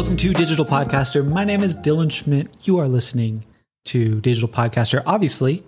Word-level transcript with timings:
Welcome 0.00 0.16
to 0.16 0.32
Digital 0.32 0.64
Podcaster. 0.64 1.28
My 1.28 1.44
name 1.44 1.62
is 1.62 1.76
Dylan 1.76 2.10
Schmidt. 2.10 2.48
You 2.66 2.78
are 2.78 2.88
listening 2.88 3.44
to 3.84 4.18
Digital 4.22 4.48
Podcaster, 4.48 5.02
obviously. 5.04 5.62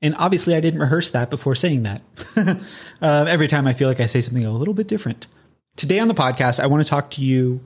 And 0.00 0.14
obviously, 0.14 0.54
I 0.54 0.60
didn't 0.60 0.78
rehearse 0.78 1.10
that 1.10 1.28
before 1.28 1.56
saying 1.56 1.82
that. 1.82 2.02
uh, 3.02 3.24
every 3.28 3.48
time 3.48 3.66
I 3.66 3.72
feel 3.72 3.88
like 3.88 3.98
I 3.98 4.06
say 4.06 4.20
something 4.20 4.44
a 4.44 4.52
little 4.52 4.74
bit 4.74 4.86
different. 4.86 5.26
Today 5.74 5.98
on 5.98 6.06
the 6.06 6.14
podcast, 6.14 6.60
I 6.60 6.68
want 6.68 6.84
to 6.84 6.88
talk 6.88 7.10
to 7.10 7.20
you. 7.20 7.64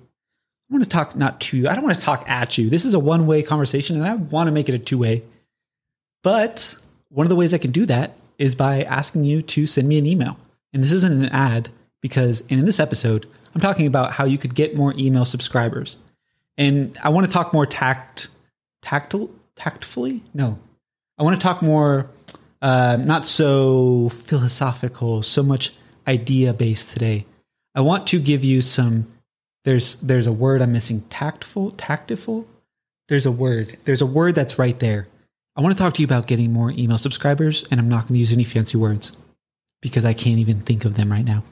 I 0.70 0.72
want 0.72 0.82
to 0.82 0.88
talk 0.88 1.14
not 1.14 1.42
to 1.42 1.58
you. 1.58 1.68
I 1.68 1.74
don't 1.74 1.84
want 1.84 1.96
to 1.96 2.00
talk 2.00 2.26
at 2.26 2.56
you. 2.56 2.70
This 2.70 2.86
is 2.86 2.94
a 2.94 2.98
one 2.98 3.26
way 3.26 3.42
conversation, 3.42 3.96
and 3.96 4.06
I 4.06 4.14
want 4.14 4.46
to 4.46 4.52
make 4.52 4.70
it 4.70 4.74
a 4.74 4.78
two 4.78 4.96
way. 4.96 5.24
But 6.22 6.74
one 7.10 7.26
of 7.26 7.28
the 7.28 7.36
ways 7.36 7.52
I 7.52 7.58
can 7.58 7.70
do 7.70 7.84
that 7.84 8.16
is 8.38 8.54
by 8.54 8.82
asking 8.82 9.24
you 9.24 9.42
to 9.42 9.66
send 9.66 9.86
me 9.86 9.98
an 9.98 10.06
email. 10.06 10.38
And 10.72 10.82
this 10.82 10.92
isn't 10.92 11.22
an 11.22 11.28
ad 11.28 11.68
because 12.00 12.40
in 12.48 12.64
this 12.64 12.80
episode, 12.80 13.26
I'm 13.58 13.62
talking 13.62 13.88
about 13.88 14.12
how 14.12 14.24
you 14.24 14.38
could 14.38 14.54
get 14.54 14.76
more 14.76 14.94
email 14.96 15.24
subscribers. 15.24 15.96
And 16.56 16.96
I 17.02 17.08
want 17.08 17.26
to 17.26 17.32
talk 17.32 17.52
more 17.52 17.66
tact, 17.66 18.28
tactile, 18.82 19.32
tactfully. 19.56 20.22
No, 20.32 20.60
I 21.18 21.24
want 21.24 21.40
to 21.40 21.42
talk 21.44 21.60
more, 21.60 22.08
uh, 22.62 22.98
not 23.00 23.26
so 23.26 24.10
philosophical, 24.10 25.24
so 25.24 25.42
much 25.42 25.72
idea 26.06 26.52
based 26.52 26.90
today. 26.90 27.26
I 27.74 27.80
want 27.80 28.06
to 28.08 28.20
give 28.20 28.44
you 28.44 28.62
some. 28.62 29.10
There's 29.64 29.96
there's 29.96 30.28
a 30.28 30.32
word 30.32 30.62
I'm 30.62 30.70
missing. 30.70 31.00
Tactful, 31.10 31.72
tactful. 31.72 32.46
There's 33.08 33.26
a 33.26 33.32
word. 33.32 33.76
There's 33.86 34.02
a 34.02 34.06
word 34.06 34.36
that's 34.36 34.56
right 34.56 34.78
there. 34.78 35.08
I 35.56 35.62
want 35.62 35.76
to 35.76 35.82
talk 35.82 35.94
to 35.94 36.00
you 36.00 36.06
about 36.06 36.28
getting 36.28 36.52
more 36.52 36.70
email 36.70 36.98
subscribers, 36.98 37.64
and 37.72 37.80
I'm 37.80 37.88
not 37.88 38.02
going 38.02 38.14
to 38.14 38.20
use 38.20 38.32
any 38.32 38.44
fancy 38.44 38.78
words 38.78 39.16
because 39.82 40.04
I 40.04 40.12
can't 40.12 40.38
even 40.38 40.60
think 40.60 40.84
of 40.84 40.94
them 40.94 41.10
right 41.10 41.24
now 41.24 41.42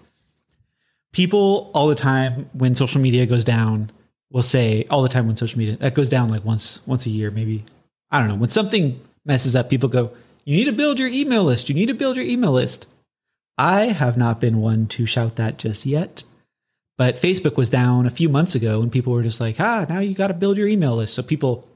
people 1.12 1.70
all 1.74 1.88
the 1.88 1.94
time 1.94 2.48
when 2.52 2.74
social 2.74 3.00
media 3.00 3.26
goes 3.26 3.44
down 3.44 3.90
will 4.30 4.42
say 4.42 4.84
all 4.90 5.02
the 5.02 5.08
time 5.08 5.26
when 5.26 5.36
social 5.36 5.58
media 5.58 5.76
that 5.76 5.94
goes 5.94 6.08
down 6.08 6.28
like 6.28 6.44
once 6.44 6.80
once 6.86 7.06
a 7.06 7.10
year 7.10 7.30
maybe. 7.30 7.64
I 8.10 8.20
don't 8.20 8.28
know. 8.28 8.34
When 8.34 8.50
something 8.50 9.00
messes 9.24 9.56
up 9.56 9.68
people 9.70 9.88
go 9.88 10.12
you 10.44 10.56
need 10.56 10.64
to 10.64 10.72
build 10.72 10.98
your 10.98 11.08
email 11.08 11.44
list. 11.44 11.68
You 11.68 11.74
need 11.74 11.86
to 11.86 11.94
build 11.94 12.16
your 12.16 12.27
email 12.27 12.52
list. 12.52 12.86
I 13.58 13.86
have 13.86 14.16
not 14.16 14.40
been 14.40 14.60
one 14.60 14.86
to 14.88 15.06
shout 15.06 15.36
that 15.36 15.58
just 15.58 15.86
yet 15.86 16.24
but 16.98 17.16
facebook 17.16 17.56
was 17.56 17.68
down 17.68 18.06
a 18.06 18.10
few 18.10 18.28
months 18.28 18.54
ago 18.54 18.80
and 18.80 18.90
people 18.90 19.12
were 19.12 19.22
just 19.22 19.40
like 19.40 19.60
ah 19.60 19.84
now 19.88 19.98
you 19.98 20.14
got 20.14 20.28
to 20.28 20.34
build 20.34 20.58
your 20.58 20.68
email 20.68 20.96
list. 20.96 21.14
So 21.14 21.22
people 21.22 21.66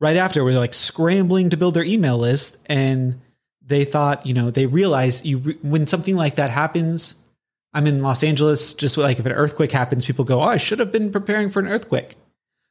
right 0.00 0.16
after 0.16 0.44
were 0.44 0.52
like 0.52 0.74
scrambling 0.74 1.50
to 1.50 1.56
build 1.56 1.74
their 1.74 1.84
email 1.84 2.18
list 2.18 2.56
and 2.66 3.20
they 3.64 3.84
thought 3.84 4.26
you 4.26 4.34
know 4.34 4.50
they 4.50 4.66
realized 4.66 5.24
you 5.24 5.38
when 5.62 5.86
something 5.86 6.16
like 6.16 6.36
that 6.36 6.50
happens 6.50 7.14
I'm 7.76 7.86
in 7.86 8.00
Los 8.00 8.24
Angeles, 8.24 8.72
just 8.72 8.96
like 8.96 9.18
if 9.18 9.26
an 9.26 9.32
earthquake 9.32 9.70
happens, 9.70 10.06
people 10.06 10.24
go, 10.24 10.40
Oh, 10.40 10.44
I 10.44 10.56
should 10.56 10.78
have 10.78 10.90
been 10.90 11.12
preparing 11.12 11.50
for 11.50 11.60
an 11.60 11.68
earthquake. 11.68 12.16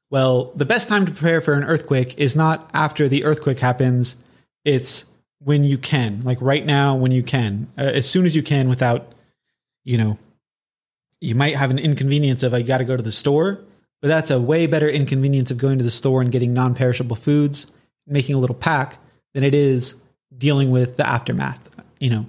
Well, 0.09 0.51
the 0.55 0.65
best 0.65 0.89
time 0.89 1.05
to 1.05 1.11
prepare 1.11 1.41
for 1.41 1.53
an 1.53 1.63
earthquake 1.63 2.17
is 2.17 2.35
not 2.35 2.71
after 2.73 3.07
the 3.07 3.23
earthquake 3.23 3.59
happens, 3.59 4.15
it's 4.63 5.05
when 5.37 5.63
you 5.63 5.77
can, 5.77 6.21
like 6.23 6.41
right 6.41 6.65
now, 6.65 6.95
when 6.95 7.11
you 7.11 7.21
can, 7.21 7.67
uh, 7.77 7.83
as 7.83 8.09
soon 8.09 8.25
as 8.25 8.35
you 8.35 8.41
can 8.41 8.67
without, 8.67 9.13
you 9.83 9.99
know, 9.99 10.17
you 11.21 11.35
might 11.35 11.55
have 11.55 11.69
an 11.69 11.77
inconvenience 11.77 12.41
of 12.41 12.55
I 12.55 12.63
got 12.63 12.79
to 12.79 12.83
go 12.83 12.97
to 12.97 13.03
the 13.03 13.11
store, 13.11 13.59
but 14.01 14.07
that's 14.07 14.31
a 14.31 14.41
way 14.41 14.65
better 14.65 14.89
inconvenience 14.89 15.51
of 15.51 15.59
going 15.59 15.77
to 15.77 15.83
the 15.83 15.91
store 15.91 16.23
and 16.23 16.31
getting 16.31 16.51
non 16.51 16.73
perishable 16.73 17.15
foods, 17.15 17.71
making 18.07 18.33
a 18.33 18.39
little 18.39 18.55
pack, 18.55 18.97
than 19.35 19.43
it 19.43 19.53
is 19.53 20.01
dealing 20.35 20.71
with 20.71 20.97
the 20.97 21.07
aftermath, 21.07 21.69
you 21.99 22.09
know. 22.09 22.25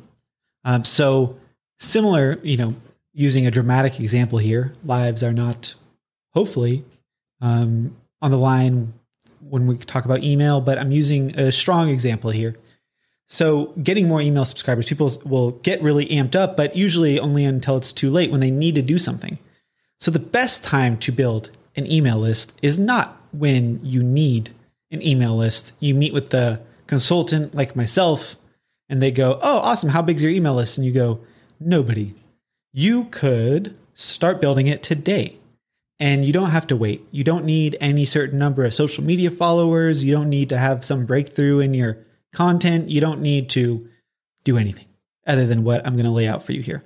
Um, 0.64 0.84
so, 0.84 1.38
Similar, 1.78 2.38
you 2.42 2.56
know, 2.56 2.74
using 3.12 3.46
a 3.46 3.50
dramatic 3.50 4.00
example 4.00 4.38
here, 4.38 4.74
lives 4.84 5.22
are 5.22 5.32
not, 5.32 5.74
hopefully, 6.32 6.84
um, 7.40 7.96
on 8.22 8.30
the 8.30 8.38
line 8.38 8.92
when 9.40 9.66
we 9.66 9.76
talk 9.78 10.04
about 10.04 10.22
email, 10.22 10.60
but 10.60 10.78
I'm 10.78 10.92
using 10.92 11.38
a 11.38 11.52
strong 11.52 11.88
example 11.88 12.30
here. 12.30 12.56
So, 13.28 13.72
getting 13.82 14.06
more 14.06 14.20
email 14.20 14.44
subscribers, 14.44 14.86
people 14.86 15.10
will 15.24 15.50
get 15.50 15.82
really 15.82 16.06
amped 16.06 16.36
up, 16.36 16.56
but 16.56 16.76
usually 16.76 17.18
only 17.18 17.44
until 17.44 17.76
it's 17.76 17.92
too 17.92 18.10
late 18.10 18.30
when 18.30 18.40
they 18.40 18.52
need 18.52 18.76
to 18.76 18.82
do 18.82 18.98
something. 18.98 19.38
So, 19.98 20.10
the 20.10 20.20
best 20.20 20.62
time 20.62 20.96
to 20.98 21.12
build 21.12 21.50
an 21.74 21.90
email 21.90 22.18
list 22.18 22.52
is 22.62 22.78
not 22.78 23.20
when 23.32 23.80
you 23.84 24.02
need 24.02 24.50
an 24.90 25.04
email 25.04 25.36
list. 25.36 25.72
You 25.80 25.94
meet 25.94 26.12
with 26.12 26.30
the 26.30 26.60
consultant 26.86 27.54
like 27.54 27.74
myself, 27.74 28.36
and 28.88 29.02
they 29.02 29.10
go, 29.10 29.38
Oh, 29.42 29.58
awesome. 29.58 29.90
How 29.90 30.02
big's 30.02 30.22
your 30.22 30.32
email 30.32 30.54
list? 30.54 30.78
And 30.78 30.86
you 30.86 30.92
go, 30.92 31.20
Nobody. 31.58 32.14
You 32.72 33.04
could 33.04 33.76
start 33.94 34.40
building 34.40 34.66
it 34.66 34.82
today. 34.82 35.38
And 35.98 36.26
you 36.26 36.32
don't 36.32 36.50
have 36.50 36.66
to 36.66 36.76
wait. 36.76 37.06
You 37.10 37.24
don't 37.24 37.46
need 37.46 37.76
any 37.80 38.04
certain 38.04 38.38
number 38.38 38.64
of 38.64 38.74
social 38.74 39.02
media 39.02 39.30
followers. 39.30 40.04
You 40.04 40.12
don't 40.12 40.28
need 40.28 40.50
to 40.50 40.58
have 40.58 40.84
some 40.84 41.06
breakthrough 41.06 41.60
in 41.60 41.72
your 41.72 41.98
content. 42.34 42.90
You 42.90 43.00
don't 43.00 43.22
need 43.22 43.48
to 43.50 43.88
do 44.44 44.58
anything 44.58 44.84
other 45.26 45.46
than 45.46 45.64
what 45.64 45.86
I'm 45.86 45.94
going 45.94 46.04
to 46.04 46.10
lay 46.10 46.28
out 46.28 46.42
for 46.42 46.52
you 46.52 46.60
here. 46.60 46.84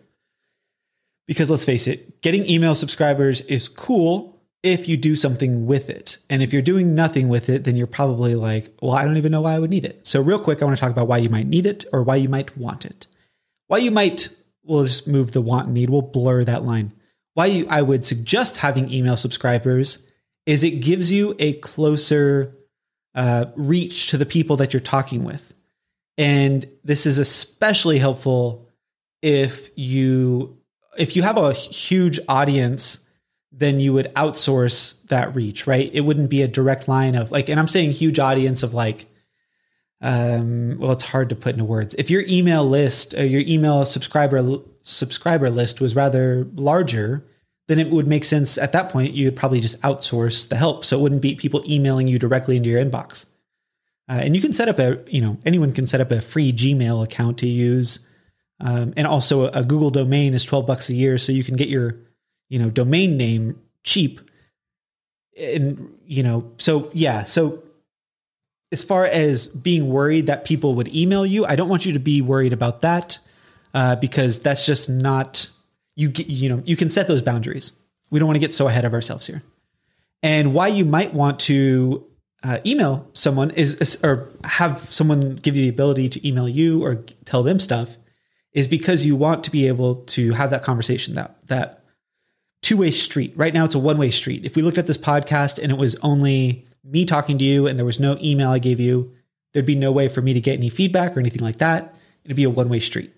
Because 1.27 1.51
let's 1.51 1.65
face 1.65 1.89
it, 1.89 2.23
getting 2.23 2.49
email 2.49 2.77
subscribers 2.77 3.41
is 3.43 3.69
cool 3.69 4.41
if 4.63 4.89
you 4.89 4.97
do 4.97 5.17
something 5.17 5.67
with 5.67 5.89
it. 5.89 6.19
And 6.29 6.43
if 6.43 6.53
you're 6.53 6.63
doing 6.63 6.95
nothing 6.95 7.29
with 7.29 7.49
it, 7.49 7.65
then 7.65 7.77
you're 7.77 7.87
probably 7.87 8.35
like, 8.35 8.73
well, 8.81 8.93
I 8.93 9.05
don't 9.05 9.17
even 9.17 9.33
know 9.33 9.41
why 9.41 9.55
I 9.55 9.59
would 9.59 9.71
need 9.71 9.85
it. 9.85 10.07
So, 10.07 10.21
real 10.21 10.39
quick, 10.39 10.61
I 10.61 10.65
want 10.65 10.77
to 10.77 10.81
talk 10.81 10.91
about 10.91 11.09
why 11.09 11.19
you 11.19 11.29
might 11.29 11.47
need 11.47 11.67
it 11.67 11.85
or 11.93 12.03
why 12.03 12.17
you 12.17 12.29
might 12.29 12.57
want 12.57 12.85
it. 12.85 13.07
Why 13.69 13.79
you 13.79 13.91
might 13.91 14.29
we'll 14.65 14.85
just 14.85 15.07
move 15.07 15.33
the 15.33 15.41
want 15.41 15.67
and 15.67 15.75
need. 15.75 15.91
We'll 15.91 16.03
blur 16.03 16.45
that 16.45 16.65
line. 16.65 16.93
Why 17.35 17.47
you, 17.47 17.67
I 17.69 17.83
would 17.83 18.05
suggest 18.05 18.57
having 18.57 18.93
email 18.93 19.17
subscribers 19.17 20.07
is 20.47 20.65
it 20.65 20.81
gives 20.81 21.13
you 21.13 21.37
a 21.39 21.55
closer 21.55 22.57
uh, 23.15 23.47
reach 23.57 24.09
to 24.09 24.19
the 24.19 24.27
people 24.27 24.57
that 24.57 24.73
you're 24.73 24.81
talking 24.81 25.25
with. 25.25 25.55
And 26.19 26.67
this 26.85 27.07
is 27.07 27.19
especially 27.19 27.99
helpful 27.99 28.69
if 29.23 29.71
you 29.77 30.59
if 30.99 31.17
you 31.17 31.23
have 31.23 31.37
a 31.37 31.53
huge 31.53 32.19
audience 32.29 32.99
then 33.53 33.81
you 33.81 33.93
would 33.93 34.13
outsource 34.15 35.03
that 35.09 35.35
reach 35.35 35.67
right 35.67 35.91
it 35.93 36.01
wouldn't 36.01 36.31
be 36.31 36.43
a 36.43 36.49
direct 36.49 36.89
line 36.89 37.15
of 37.15 37.31
like 37.31 37.49
and 37.49 37.61
i'm 37.61 37.69
saying 37.69 37.93
huge 37.93 38.19
audience 38.19 38.63
of 38.63 38.73
like 38.73 39.07
um, 40.01 40.79
well, 40.79 40.93
it's 40.93 41.05
hard 41.05 41.29
to 41.29 41.37
put 41.37 41.55
into 41.55 41.65
words. 41.65 41.95
If 41.95 42.11
your 42.11 42.25
email 42.27 42.65
list, 42.65 43.15
uh, 43.17 43.23
your 43.23 43.43
email 43.47 43.85
subscriber 43.85 44.61
subscriber 44.83 45.51
list 45.51 45.81
was 45.81 45.95
rather 45.95 46.47
larger, 46.55 47.25
then 47.69 47.79
it 47.79 47.91
would 47.91 48.07
make 48.07 48.25
sense 48.25 48.57
at 48.57 48.73
that 48.73 48.89
point. 48.89 49.13
You 49.13 49.27
would 49.27 49.37
probably 49.37 49.61
just 49.61 49.81
outsource 49.83 50.49
the 50.49 50.57
help, 50.57 50.85
so 50.85 50.99
it 50.99 51.03
wouldn't 51.03 51.23
be 51.23 51.35
people 51.35 51.63
emailing 51.69 52.09
you 52.09 52.19
directly 52.19 52.57
into 52.57 52.69
your 52.71 52.83
inbox. 52.83 53.27
Uh, 54.09 54.21
and 54.25 54.35
you 54.35 54.43
can 54.43 54.53
set 54.53 54.69
up 54.69 54.79
a, 54.79 54.99
you 55.07 55.21
know, 55.21 55.37
anyone 55.45 55.73
can 55.73 55.87
set 55.87 56.01
up 56.01 56.11
a 56.11 56.21
free 56.21 56.53
Gmail 56.53 57.05
account 57.05 57.39
to 57.39 57.47
use, 57.47 58.01
um, 58.59 58.93
and 58.97 59.07
also 59.07 59.43
a, 59.43 59.61
a 59.61 59.65
Google 59.65 59.91
domain 59.91 60.35
is 60.35 60.45
twelve 60.45 60.67
bucks 60.67 60.89
a 60.89 60.95
year, 60.95 61.19
so 61.19 61.31
you 61.31 61.45
can 61.45 61.57
get 61.57 61.69
your, 61.69 61.97
you 62.49 62.59
know, 62.59 62.71
domain 62.71 63.17
name 63.17 63.61
cheap. 63.85 64.21
And 65.39 65.95
you 66.07 66.23
know, 66.23 66.51
so 66.57 66.91
yeah, 66.93 67.23
so 67.23 67.63
as 68.73 68.85
far 68.85 69.05
as 69.05 69.47
being 69.47 69.89
worried 69.89 70.27
that 70.27 70.45
people 70.45 70.75
would 70.77 70.95
email 70.95 71.27
you, 71.27 71.45
I 71.45 71.57
don't 71.57 71.69
want 71.69 71.87
you 71.87 71.93
to 71.93 71.99
be 71.99 72.21
worried 72.21 72.53
about 72.53 72.83
that 72.83 73.19
uh, 73.75 73.97
because 73.97 74.41
that's 74.41 74.65
just 74.65 74.89
not 74.89 75.51
you. 75.97 76.13
You 76.15 76.49
know, 76.49 76.63
you 76.65 76.77
can 76.77 76.89
set 76.89 77.09
those 77.09 77.23
boundaries. 77.23 77.73
We 78.11 78.19
don't 78.19 78.27
want 78.27 78.37
to 78.37 78.41
get 78.41 78.55
so 78.55 78.69
ahead 78.69 78.85
of 78.85 78.93
ourselves 78.93 79.27
here. 79.27 79.43
And 80.23 80.53
why 80.53 80.69
you 80.69 80.85
might 80.85 81.15
want 81.15 81.41
to 81.41 82.05
uh, 82.43 82.59
email 82.65 83.09
someone 83.13 83.51
is, 83.51 83.75
is, 83.77 83.99
or 84.03 84.29
have 84.45 84.93
someone 84.93 85.37
give 85.37 85.57
you 85.57 85.63
the 85.63 85.69
ability 85.69 86.09
to 86.11 86.27
email 86.27 86.49
you 86.49 86.85
or 86.85 86.97
tell 87.25 87.43
them 87.43 87.59
stuff 87.61 87.97
is 88.53 88.67
because 88.67 89.05
you 89.05 89.15
want 89.15 89.45
to 89.45 89.51
be 89.51 89.69
able 89.69 89.97
to 89.97 90.33
have 90.33 90.51
that 90.51 90.63
conversation 90.63 91.15
that 91.15 91.37
that 91.47 91.85
two 92.63 92.77
way 92.77 92.91
street. 92.91 93.33
Right 93.37 93.55
now, 93.55 93.65
it's 93.65 93.75
a 93.75 93.79
one 93.79 93.99
way 93.99 94.11
street. 94.11 94.45
If 94.45 94.57
we 94.57 94.63
looked 94.63 94.79
at 94.79 94.87
this 94.87 94.99
podcast 94.99 95.63
and 95.63 95.71
it 95.71 95.79
was 95.79 95.97
only 95.97 96.67
me 96.85 97.05
talking 97.05 97.39
to 97.39 97.45
you 97.45 97.67
and 97.67 97.79
there 97.79 97.87
was 97.87 98.01
no 98.01 98.19
email 98.23 98.51
I 98.51 98.59
gave 98.59 98.81
you, 98.81 99.13
there'd 99.53 99.67
be 99.67 99.75
no 99.75 99.93
way 99.93 100.09
for 100.09 100.23
me 100.23 100.33
to 100.33 100.41
get 100.41 100.59
any 100.59 100.71
feedback 100.71 101.17
or 101.17 101.21
anything 101.21 101.43
like 101.43 101.59
that. 101.59 101.95
It'd 102.25 102.37
be 102.37 102.45
a 102.45 102.51
one 102.51 102.69
way 102.69 102.81
street. 102.81 103.15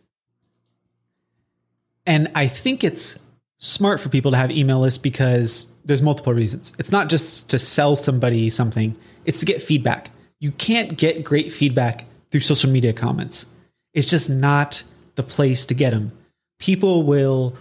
And 2.06 2.30
I 2.34 2.48
think 2.48 2.82
it's 2.82 3.16
smart 3.58 4.00
for 4.00 4.08
people 4.08 4.32
to 4.32 4.36
have 4.36 4.50
email 4.50 4.80
lists 4.80 4.98
because 4.98 5.68
there's 5.84 6.02
multiple 6.02 6.34
reasons. 6.34 6.72
It's 6.78 6.90
not 6.90 7.08
just 7.08 7.50
to 7.50 7.58
sell 7.58 7.96
somebody 7.96 8.50
something, 8.50 8.96
it's 9.24 9.40
to 9.40 9.46
get 9.46 9.62
feedback. 9.62 10.10
You 10.40 10.50
can't 10.50 10.96
get 10.98 11.22
great 11.22 11.52
feedback 11.52 12.06
through 12.30 12.40
social 12.40 12.70
media 12.70 12.92
comments. 12.92 13.46
It's 13.94 14.08
just 14.08 14.28
not 14.28 14.82
the 15.14 15.22
place 15.22 15.66
to 15.66 15.74
get 15.74 15.90
them. 15.90 16.12
People 16.58 17.04
will 17.04 17.56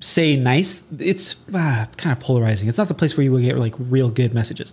say 0.00 0.36
nice. 0.36 0.82
It's 0.98 1.36
ah, 1.52 1.86
kind 1.96 2.12
of 2.16 2.20
polarizing. 2.20 2.68
It's 2.68 2.78
not 2.78 2.88
the 2.88 2.94
place 2.94 3.16
where 3.16 3.24
you 3.24 3.30
will 3.30 3.40
get 3.40 3.58
like 3.58 3.74
real 3.78 4.10
good 4.10 4.34
messages. 4.34 4.72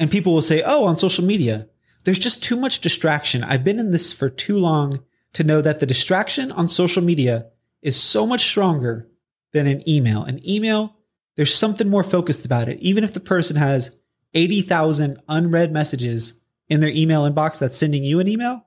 And 0.00 0.10
people 0.10 0.32
will 0.32 0.42
say, 0.42 0.62
oh, 0.64 0.86
on 0.86 0.96
social 0.96 1.24
media, 1.24 1.68
there's 2.04 2.18
just 2.18 2.42
too 2.42 2.56
much 2.56 2.80
distraction. 2.80 3.44
I've 3.44 3.62
been 3.62 3.78
in 3.78 3.92
this 3.92 4.14
for 4.14 4.30
too 4.30 4.56
long 4.56 5.00
to 5.34 5.44
know 5.44 5.60
that 5.60 5.78
the 5.78 5.86
distraction 5.86 6.50
on 6.52 6.68
social 6.68 7.02
media 7.02 7.50
is 7.82 8.00
so 8.00 8.26
much 8.26 8.40
stronger 8.46 9.06
than 9.52 9.66
an 9.66 9.86
email. 9.88 10.24
An 10.24 10.40
email, 10.48 10.96
there's 11.36 11.54
something 11.54 11.88
more 11.88 12.02
focused 12.02 12.46
about 12.46 12.68
it. 12.68 12.80
Even 12.80 13.04
if 13.04 13.12
the 13.12 13.20
person 13.20 13.56
has 13.56 13.94
80,000 14.32 15.20
unread 15.28 15.70
messages 15.70 16.40
in 16.68 16.80
their 16.80 16.90
email 16.90 17.30
inbox 17.30 17.58
that's 17.58 17.76
sending 17.76 18.02
you 18.02 18.20
an 18.20 18.28
email, 18.28 18.64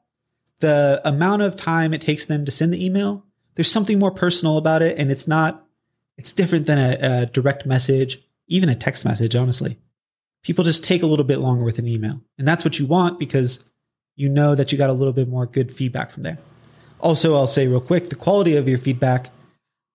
the 0.59 1.01
amount 1.03 1.41
of 1.41 1.57
time 1.57 1.93
it 1.93 2.01
takes 2.01 2.25
them 2.27 2.45
to 2.45 2.51
send 2.51 2.71
the 2.71 2.85
email, 2.85 3.25
there's 3.55 3.71
something 3.71 3.97
more 3.97 4.11
personal 4.11 4.57
about 4.57 4.83
it. 4.83 4.99
And 4.99 5.11
it's 5.11 5.27
not, 5.27 5.65
it's 6.15 6.31
different 6.31 6.67
than 6.67 6.77
a, 6.77 7.21
a 7.21 7.25
direct 7.25 7.65
message, 7.65 8.19
even 8.47 8.69
a 8.69 8.75
text 8.75 9.03
message, 9.03 9.35
honestly. 9.35 9.79
People 10.43 10.63
just 10.63 10.83
take 10.83 11.03
a 11.03 11.05
little 11.05 11.25
bit 11.25 11.39
longer 11.39 11.65
with 11.65 11.79
an 11.79 11.87
email. 11.87 12.21
And 12.37 12.47
that's 12.47 12.63
what 12.63 12.79
you 12.79 12.85
want 12.85 13.19
because 13.19 13.63
you 14.15 14.29
know 14.29 14.55
that 14.55 14.71
you 14.71 14.77
got 14.77 14.89
a 14.89 14.93
little 14.93 15.13
bit 15.13 15.27
more 15.27 15.45
good 15.45 15.73
feedback 15.75 16.11
from 16.11 16.23
there. 16.23 16.37
Also, 16.99 17.35
I'll 17.35 17.47
say 17.47 17.67
real 17.67 17.81
quick, 17.81 18.09
the 18.09 18.15
quality 18.15 18.55
of 18.55 18.67
your 18.67 18.77
feedback 18.77 19.29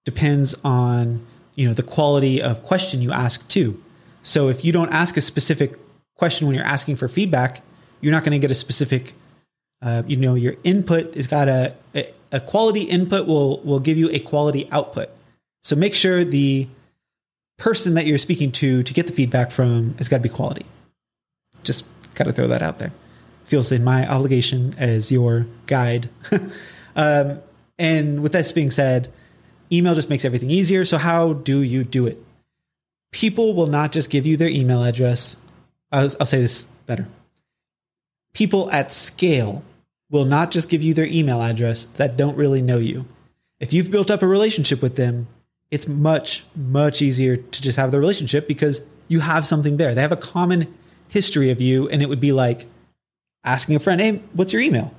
depends 0.05 0.55
on, 0.65 1.27
you 1.55 1.67
know, 1.67 1.75
the 1.75 1.83
quality 1.83 2.43
of 2.43 2.62
question 2.62 3.03
you 3.03 3.12
ask 3.12 3.47
too. 3.49 3.83
So 4.23 4.49
if 4.49 4.65
you 4.65 4.73
don't 4.73 4.93
ask 4.93 5.17
a 5.17 5.21
specific 5.21 5.79
question 6.17 6.47
when 6.47 6.56
you're 6.56 6.65
asking 6.65 6.97
for 6.97 7.09
feedback, 7.09 7.62
you're 8.01 8.12
not 8.12 8.25
going 8.25 8.33
to 8.33 8.39
get 8.39 8.51
a 8.51 8.55
specific 8.55 9.15
uh, 9.81 10.03
you 10.06 10.17
know 10.17 10.35
your 10.35 10.55
input 10.65 11.15
has 11.15 11.27
got 11.27 11.49
a, 11.49 11.75
a, 11.94 12.12
a 12.33 12.41
quality 12.41 12.83
input 12.83 13.27
will 13.27 13.61
will 13.62 13.81
give 13.81 13.97
you 13.97 14.11
a 14.11 14.19
quality 14.19 14.69
output 14.73 15.09
so 15.62 15.77
make 15.77 15.94
sure 15.94 16.25
the 16.25 16.67
person 17.58 17.94
that 17.94 18.06
you're 18.06 18.19
speaking 18.19 18.50
to 18.52 18.82
to 18.82 18.94
get 18.94 19.06
the 19.06 19.12
feedback 19.12 19.50
from 19.50 19.94
has 19.99 20.08
got 20.08 20.19
to 20.19 20.22
be 20.22 20.28
quality. 20.28 20.64
Just 21.62 21.87
got 22.14 22.25
to 22.25 22.32
throw 22.32 22.49
that 22.49 22.62
out 22.62 22.78
there. 22.78 22.93
Feels 23.44 23.70
in 23.70 23.84
my 23.84 24.08
obligation 24.08 24.75
as 24.78 25.12
your 25.12 25.46
guide. 25.66 26.08
Um, 26.96 27.38
and 27.78 28.25
with 28.25 28.32
this 28.32 28.50
being 28.50 28.72
said 28.72 29.08
email 29.70 29.94
just 29.94 30.10
makes 30.10 30.25
everything 30.25 30.50
easier. 30.50 30.84
So 30.84 30.99
how 30.99 31.32
do 31.32 31.62
you 31.62 31.84
do 31.84 32.06
it? 32.06 32.19
People 33.12 33.55
will 33.55 33.69
not 33.69 33.93
just 33.93 34.10
give 34.10 34.26
you 34.26 34.37
their 34.37 34.49
email 34.49 34.82
address. 34.82 35.37
I'll, 35.93 36.08
I'll 36.19 36.26
say 36.26 36.40
this 36.40 36.64
better. 36.87 37.06
People 38.34 38.70
at 38.72 38.93
scale 38.93 39.62
will 40.10 40.25
not 40.25 40.50
just 40.50 40.69
give 40.69 40.82
you 40.82 40.93
their 40.93 41.06
email 41.06 41.40
address 41.40 41.84
that 41.84 42.16
don't 42.16 42.37
really 42.37 42.62
know 42.62 42.78
you. 42.78 43.06
If 43.60 43.72
you've 43.72 43.90
built 43.90 44.10
up 44.10 44.22
a 44.22 44.26
relationship 44.26 44.82
with 44.82 44.96
them, 44.96 45.28
it's 45.70 45.87
much, 45.87 46.44
much 46.55 47.03
easier 47.03 47.37
to 47.37 47.62
just 47.62 47.76
have 47.76 47.91
the 47.91 48.00
relationship 48.00 48.49
because 48.49 48.81
you 49.09 49.20
have 49.20 49.47
something 49.47 49.76
there. 49.76 49.94
They 49.94 50.03
have 50.03 50.12
a 50.12 50.17
common 50.17 50.75
history 51.09 51.50
of 51.50 51.61
you, 51.61 51.88
and 51.88 52.03
it 52.03 52.09
would 52.09 52.20
be 52.20 52.32
like 52.32 52.67
asking 53.44 53.76
a 53.76 53.79
friend, 53.79 54.00
"Hey, 54.00 54.23
what's 54.32 54.53
your 54.53 54.62
email?" 54.62 54.94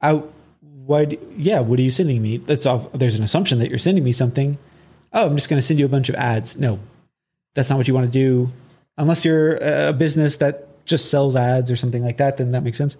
I, 0.00 0.22
what? 0.60 1.22
Yeah, 1.38 1.60
what 1.60 1.78
are 1.78 1.82
you 1.82 1.90
sending 1.90 2.22
me? 2.22 2.38
That's 2.38 2.66
off. 2.66 2.92
There's 2.92 3.18
an 3.18 3.24
assumption 3.24 3.58
that 3.58 3.70
you're 3.70 3.78
sending 3.78 4.04
me 4.04 4.12
something. 4.12 4.58
Oh, 5.12 5.26
I'm 5.26 5.36
just 5.36 5.48
going 5.48 5.58
to 5.58 5.66
send 5.66 5.80
you 5.80 5.86
a 5.86 5.90
bunch 5.90 6.08
of 6.08 6.14
ads. 6.14 6.56
No, 6.56 6.78
that's 7.54 7.68
not 7.68 7.76
what 7.76 7.88
you 7.88 7.94
want 7.94 8.06
to 8.06 8.12
do, 8.12 8.52
unless 8.96 9.24
you're 9.24 9.56
a 9.56 9.92
business 9.92 10.36
that 10.36 10.84
just 10.86 11.10
sells 11.10 11.36
ads 11.36 11.70
or 11.70 11.76
something 11.76 12.02
like 12.02 12.18
that. 12.18 12.36
Then 12.36 12.52
that 12.52 12.62
makes 12.62 12.78
sense 12.78 12.96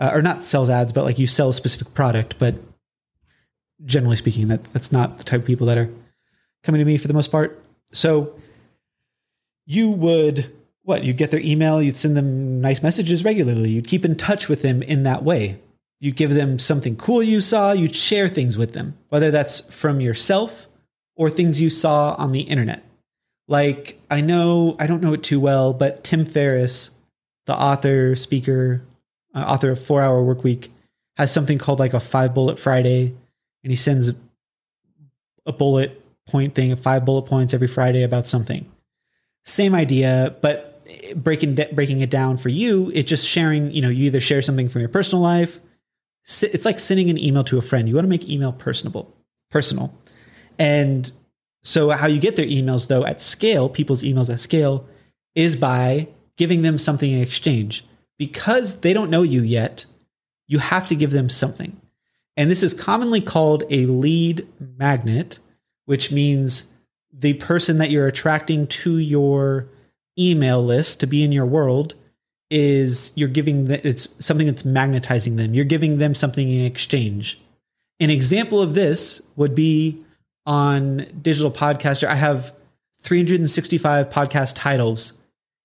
uh, 0.00 0.10
or 0.14 0.22
not 0.22 0.44
sells 0.44 0.70
ads, 0.70 0.92
but 0.92 1.04
like 1.04 1.18
you 1.18 1.26
sell 1.26 1.50
a 1.50 1.52
specific 1.52 1.94
product. 1.94 2.36
But 2.38 2.56
generally 3.84 4.16
speaking, 4.16 4.48
that 4.48 4.64
that's 4.64 4.92
not 4.92 5.18
the 5.18 5.24
type 5.24 5.40
of 5.40 5.46
people 5.46 5.66
that 5.66 5.78
are 5.78 5.90
coming 6.62 6.78
to 6.78 6.84
me 6.84 6.98
for 6.98 7.08
the 7.08 7.14
most 7.14 7.30
part. 7.30 7.62
So 7.92 8.34
you 9.66 9.90
would 9.90 10.52
what? 10.82 11.04
You'd 11.04 11.18
get 11.18 11.30
their 11.30 11.40
email, 11.40 11.80
you'd 11.80 11.96
send 11.96 12.16
them 12.16 12.60
nice 12.60 12.82
messages 12.82 13.24
regularly, 13.24 13.70
you'd 13.70 13.86
keep 13.86 14.04
in 14.04 14.16
touch 14.16 14.48
with 14.48 14.62
them 14.62 14.82
in 14.82 15.04
that 15.04 15.22
way. 15.22 15.60
You 16.00 16.10
give 16.10 16.30
them 16.30 16.58
something 16.58 16.96
cool 16.96 17.22
you 17.22 17.40
saw, 17.42 17.72
you'd 17.72 17.94
share 17.94 18.28
things 18.28 18.56
with 18.56 18.72
them, 18.72 18.96
whether 19.10 19.30
that's 19.30 19.60
from 19.72 20.00
yourself 20.00 20.66
or 21.14 21.28
things 21.28 21.60
you 21.60 21.68
saw 21.68 22.14
on 22.14 22.32
the 22.32 22.40
internet. 22.40 22.82
Like, 23.46 24.00
I 24.10 24.20
know, 24.20 24.76
I 24.78 24.86
don't 24.86 25.02
know 25.02 25.12
it 25.12 25.22
too 25.22 25.38
well, 25.38 25.74
but 25.74 26.02
Tim 26.02 26.24
Ferriss, 26.24 26.90
the 27.46 27.54
author, 27.54 28.16
speaker, 28.16 28.82
uh, 29.34 29.44
author 29.46 29.72
of 29.72 29.84
Four 29.84 30.00
Hour 30.00 30.22
Work 30.22 30.42
Week, 30.42 30.72
has 31.16 31.30
something 31.30 31.58
called 31.58 31.78
like 31.78 31.92
a 31.92 32.00
five 32.00 32.32
bullet 32.32 32.58
Friday, 32.58 33.14
and 33.62 33.70
he 33.70 33.76
sends 33.76 34.12
a 35.46 35.52
bullet 35.52 36.02
point 36.26 36.54
thing, 36.54 36.74
five 36.76 37.04
bullet 37.04 37.22
points 37.22 37.54
every 37.54 37.68
Friday 37.68 38.02
about 38.02 38.26
something. 38.26 38.70
Same 39.44 39.74
idea, 39.74 40.36
but 40.40 40.82
breaking 41.16 41.58
breaking 41.72 42.00
it 42.00 42.10
down 42.10 42.36
for 42.36 42.48
you, 42.48 42.90
it's 42.94 43.08
just 43.08 43.26
sharing. 43.26 43.70
You 43.72 43.82
know, 43.82 43.88
you 43.88 44.06
either 44.06 44.20
share 44.20 44.42
something 44.42 44.68
from 44.68 44.80
your 44.80 44.88
personal 44.88 45.22
life. 45.22 45.60
It's 46.42 46.64
like 46.64 46.78
sending 46.78 47.10
an 47.10 47.18
email 47.18 47.44
to 47.44 47.58
a 47.58 47.62
friend. 47.62 47.88
You 47.88 47.94
want 47.94 48.04
to 48.04 48.10
make 48.10 48.28
email 48.28 48.52
personable, 48.52 49.14
personal, 49.50 49.94
and 50.58 51.10
so 51.62 51.90
how 51.90 52.06
you 52.06 52.20
get 52.20 52.36
their 52.36 52.46
emails 52.46 52.88
though 52.88 53.04
at 53.04 53.20
scale, 53.20 53.68
people's 53.68 54.02
emails 54.02 54.30
at 54.30 54.40
scale, 54.40 54.86
is 55.34 55.56
by 55.56 56.08
giving 56.36 56.62
them 56.62 56.78
something 56.78 57.10
in 57.10 57.20
exchange 57.20 57.84
because 58.18 58.80
they 58.80 58.92
don't 58.92 59.10
know 59.10 59.22
you 59.22 59.42
yet, 59.42 59.86
you 60.46 60.58
have 60.58 60.86
to 60.88 60.94
give 60.94 61.10
them 61.10 61.28
something. 61.28 61.80
And 62.40 62.50
this 62.50 62.62
is 62.62 62.72
commonly 62.72 63.20
called 63.20 63.64
a 63.68 63.84
lead 63.84 64.48
magnet, 64.58 65.38
which 65.84 66.10
means 66.10 66.72
the 67.12 67.34
person 67.34 67.76
that 67.76 67.90
you're 67.90 68.06
attracting 68.06 68.66
to 68.68 68.96
your 68.96 69.68
email 70.18 70.64
list 70.64 71.00
to 71.00 71.06
be 71.06 71.22
in 71.22 71.32
your 71.32 71.44
world 71.44 71.92
is 72.50 73.12
you're 73.14 73.28
giving 73.28 73.66
the, 73.66 73.86
it's 73.86 74.08
something 74.20 74.46
that's 74.46 74.64
magnetizing 74.64 75.36
them. 75.36 75.52
You're 75.52 75.66
giving 75.66 75.98
them 75.98 76.14
something 76.14 76.50
in 76.50 76.64
exchange. 76.64 77.38
An 78.00 78.08
example 78.08 78.62
of 78.62 78.72
this 78.72 79.20
would 79.36 79.54
be 79.54 80.02
on 80.46 81.06
Digital 81.20 81.50
Podcaster. 81.52 82.08
I 82.08 82.14
have 82.14 82.54
365 83.02 84.08
podcast 84.08 84.54
titles 84.56 85.12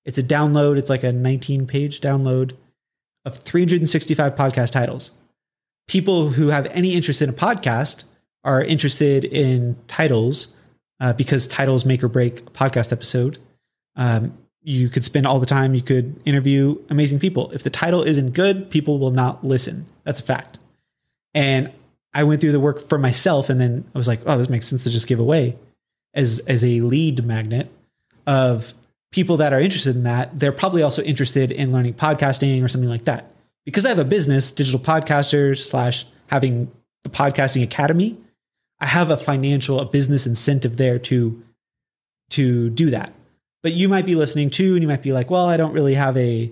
it's 0.05 0.19
a 0.19 0.23
download, 0.23 0.77
it's 0.77 0.89
like 0.89 1.03
a 1.03 1.11
19 1.11 1.65
page 1.65 1.99
download 1.99 2.55
of 3.25 3.39
365 3.39 4.35
podcast 4.35 4.71
titles. 4.71 5.11
People 5.87 6.29
who 6.29 6.47
have 6.47 6.65
any 6.67 6.93
interest 6.93 7.21
in 7.21 7.29
a 7.29 7.33
podcast 7.33 8.03
are 8.43 8.63
interested 8.63 9.23
in 9.25 9.77
titles 9.87 10.55
uh, 10.99 11.13
because 11.13 11.47
titles 11.47 11.85
make 11.85 12.03
or 12.03 12.07
break 12.07 12.39
a 12.39 12.43
podcast 12.43 12.91
episode. 12.91 13.37
Um, 13.95 14.37
you 14.61 14.89
could 14.89 15.05
spend 15.05 15.27
all 15.27 15.39
the 15.39 15.45
time, 15.45 15.75
you 15.75 15.81
could 15.81 16.19
interview 16.25 16.81
amazing 16.89 17.19
people. 17.19 17.51
If 17.51 17.63
the 17.63 17.69
title 17.69 18.01
isn't 18.01 18.31
good, 18.33 18.71
people 18.71 18.97
will 18.97 19.11
not 19.11 19.43
listen. 19.43 19.85
That's 20.03 20.19
a 20.19 20.23
fact. 20.23 20.57
And 21.33 21.71
I 22.13 22.23
went 22.23 22.41
through 22.41 22.53
the 22.53 22.59
work 22.59 22.87
for 22.89 22.97
myself 22.97 23.49
and 23.49 23.59
then 23.59 23.85
I 23.93 23.97
was 23.97 24.07
like, 24.07 24.21
oh, 24.25 24.37
this 24.37 24.49
makes 24.49 24.67
sense 24.67 24.83
to 24.83 24.89
just 24.89 25.07
give 25.07 25.19
away 25.19 25.57
as 26.15 26.39
as 26.47 26.63
a 26.63 26.81
lead 26.81 27.23
magnet 27.23 27.69
of 28.25 28.73
people 29.11 29.37
that 29.37 29.53
are 29.53 29.59
interested 29.59 29.95
in 29.95 30.03
that, 30.03 30.39
they're 30.39 30.51
probably 30.51 30.81
also 30.81 31.03
interested 31.03 31.51
in 31.51 31.71
learning 31.71 31.93
podcasting 31.93 32.63
or 32.63 32.67
something 32.67 32.89
like 32.89 33.05
that. 33.05 33.31
Because 33.65 33.85
I 33.85 33.89
have 33.89 33.99
a 33.99 34.05
business, 34.05 34.51
digital 34.51 34.79
podcasters 34.79 35.57
slash 35.57 36.05
having 36.27 36.71
the 37.03 37.09
podcasting 37.09 37.63
academy, 37.63 38.17
I 38.79 38.85
have 38.85 39.09
a 39.09 39.17
financial, 39.17 39.79
a 39.79 39.85
business 39.85 40.25
incentive 40.25 40.77
there 40.77 40.99
to 40.99 41.41
to 42.31 42.69
do 42.69 42.89
that. 42.89 43.13
But 43.61 43.73
you 43.73 43.87
might 43.87 44.05
be 44.05 44.15
listening 44.15 44.49
too, 44.49 44.73
and 44.73 44.81
you 44.81 44.87
might 44.87 45.03
be 45.03 45.13
like, 45.13 45.29
well, 45.29 45.47
I 45.47 45.57
don't 45.57 45.73
really 45.73 45.95
have 45.95 46.17
a 46.17 46.51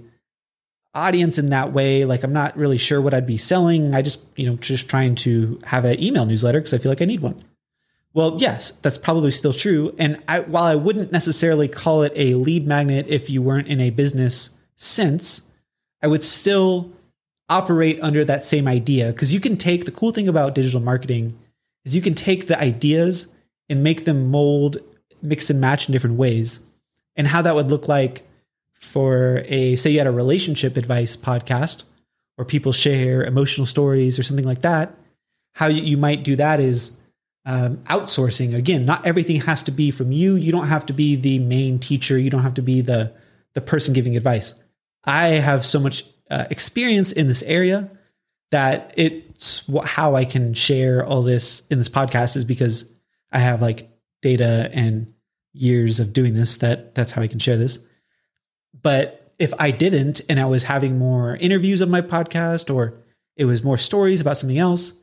audience 0.93 1.37
in 1.37 1.47
that 1.47 1.73
way. 1.73 2.05
Like 2.05 2.23
I'm 2.23 2.33
not 2.33 2.57
really 2.57 2.77
sure 2.77 3.01
what 3.01 3.13
I'd 3.13 3.27
be 3.27 3.37
selling. 3.37 3.93
I 3.93 4.01
just, 4.01 4.23
you 4.35 4.45
know, 4.45 4.55
just 4.57 4.89
trying 4.89 5.15
to 5.15 5.59
have 5.63 5.85
an 5.85 6.01
email 6.01 6.25
newsletter 6.25 6.59
because 6.59 6.73
I 6.73 6.77
feel 6.77 6.91
like 6.91 7.01
I 7.01 7.05
need 7.05 7.21
one. 7.21 7.43
Well, 8.13 8.37
yes, 8.39 8.71
that's 8.83 8.99
probably 8.99 9.31
still 9.31 9.53
true. 9.53 9.95
And 9.97 10.21
I, 10.27 10.41
while 10.41 10.65
I 10.65 10.75
wouldn't 10.75 11.11
necessarily 11.11 11.67
call 11.67 12.03
it 12.03 12.13
a 12.15 12.35
lead 12.35 12.67
magnet 12.67 13.07
if 13.09 13.29
you 13.29 13.41
weren't 13.41 13.67
in 13.67 13.81
a 13.81 13.89
business 13.89 14.51
sense, 14.77 15.41
I 16.01 16.07
would 16.07 16.23
still 16.23 16.91
operate 17.49 17.99
under 18.01 18.23
that 18.25 18.45
same 18.45 18.67
idea. 18.67 19.11
Because 19.11 19.33
you 19.33 19.39
can 19.39 19.57
take 19.57 19.85
the 19.85 19.91
cool 19.91 20.11
thing 20.11 20.27
about 20.27 20.55
digital 20.55 20.79
marketing 20.79 21.37
is 21.85 21.95
you 21.95 22.01
can 22.01 22.15
take 22.15 22.47
the 22.47 22.59
ideas 22.59 23.27
and 23.69 23.83
make 23.83 24.05
them 24.05 24.29
mold, 24.29 24.77
mix 25.21 25.49
and 25.49 25.59
match 25.59 25.87
in 25.87 25.93
different 25.93 26.17
ways. 26.17 26.59
And 27.15 27.27
how 27.27 27.41
that 27.41 27.55
would 27.55 27.69
look 27.69 27.87
like 27.87 28.23
for 28.73 29.43
a 29.45 29.75
say 29.77 29.91
you 29.91 29.97
had 29.97 30.07
a 30.07 30.11
relationship 30.11 30.75
advice 30.75 31.15
podcast 31.15 31.83
or 32.37 32.45
people 32.45 32.71
share 32.71 33.23
emotional 33.23 33.65
stories 33.65 34.19
or 34.19 34.23
something 34.23 34.45
like 34.45 34.61
that, 34.61 34.93
how 35.53 35.67
you 35.67 35.97
might 35.97 36.23
do 36.23 36.35
that 36.35 36.59
is 36.59 36.91
um, 37.45 37.77
outsourcing. 37.85 38.55
Again 38.55 38.85
not 38.85 39.05
everything 39.05 39.41
has 39.41 39.61
to 39.63 39.71
be 39.71 39.91
from 39.91 40.11
you. 40.11 40.35
You 40.35 40.51
don't 40.51 40.67
have 40.67 40.85
to 40.87 40.93
be 40.93 41.15
the 41.15 41.39
main 41.39 41.79
teacher. 41.79 42.17
You 42.17 42.29
don't 42.29 42.43
have 42.43 42.55
to 42.55 42.61
be 42.61 42.81
the 42.81 43.13
the 43.53 43.61
person 43.61 43.93
giving 43.93 44.17
advice. 44.17 44.55
I 45.05 45.27
have 45.27 45.65
so 45.65 45.79
much 45.79 46.03
uh, 46.33 46.47
experience 46.49 47.11
in 47.11 47.27
this 47.27 47.43
area 47.43 47.89
that 48.51 48.93
it's 48.97 49.69
how 49.83 50.15
i 50.15 50.25
can 50.25 50.53
share 50.53 51.05
all 51.05 51.23
this 51.23 51.63
in 51.69 51.77
this 51.77 51.89
podcast 51.89 52.35
is 52.35 52.45
because 52.45 52.91
i 53.31 53.39
have 53.39 53.61
like 53.61 53.89
data 54.21 54.69
and 54.73 55.13
years 55.53 55.99
of 55.99 56.13
doing 56.13 56.33
this 56.33 56.57
that 56.57 56.95
that's 56.95 57.11
how 57.11 57.21
i 57.21 57.27
can 57.27 57.39
share 57.39 57.57
this 57.57 57.79
but 58.81 59.33
if 59.39 59.53
i 59.59 59.71
didn't 59.71 60.21
and 60.29 60.39
i 60.39 60.45
was 60.45 60.63
having 60.63 60.97
more 60.97 61.35
interviews 61.35 61.81
of 61.81 61.89
my 61.89 62.01
podcast 62.01 62.73
or 62.73 62.95
it 63.35 63.45
was 63.45 63.63
more 63.63 63.77
stories 63.77 64.21
about 64.21 64.37
something 64.37 64.59
else 64.59 64.93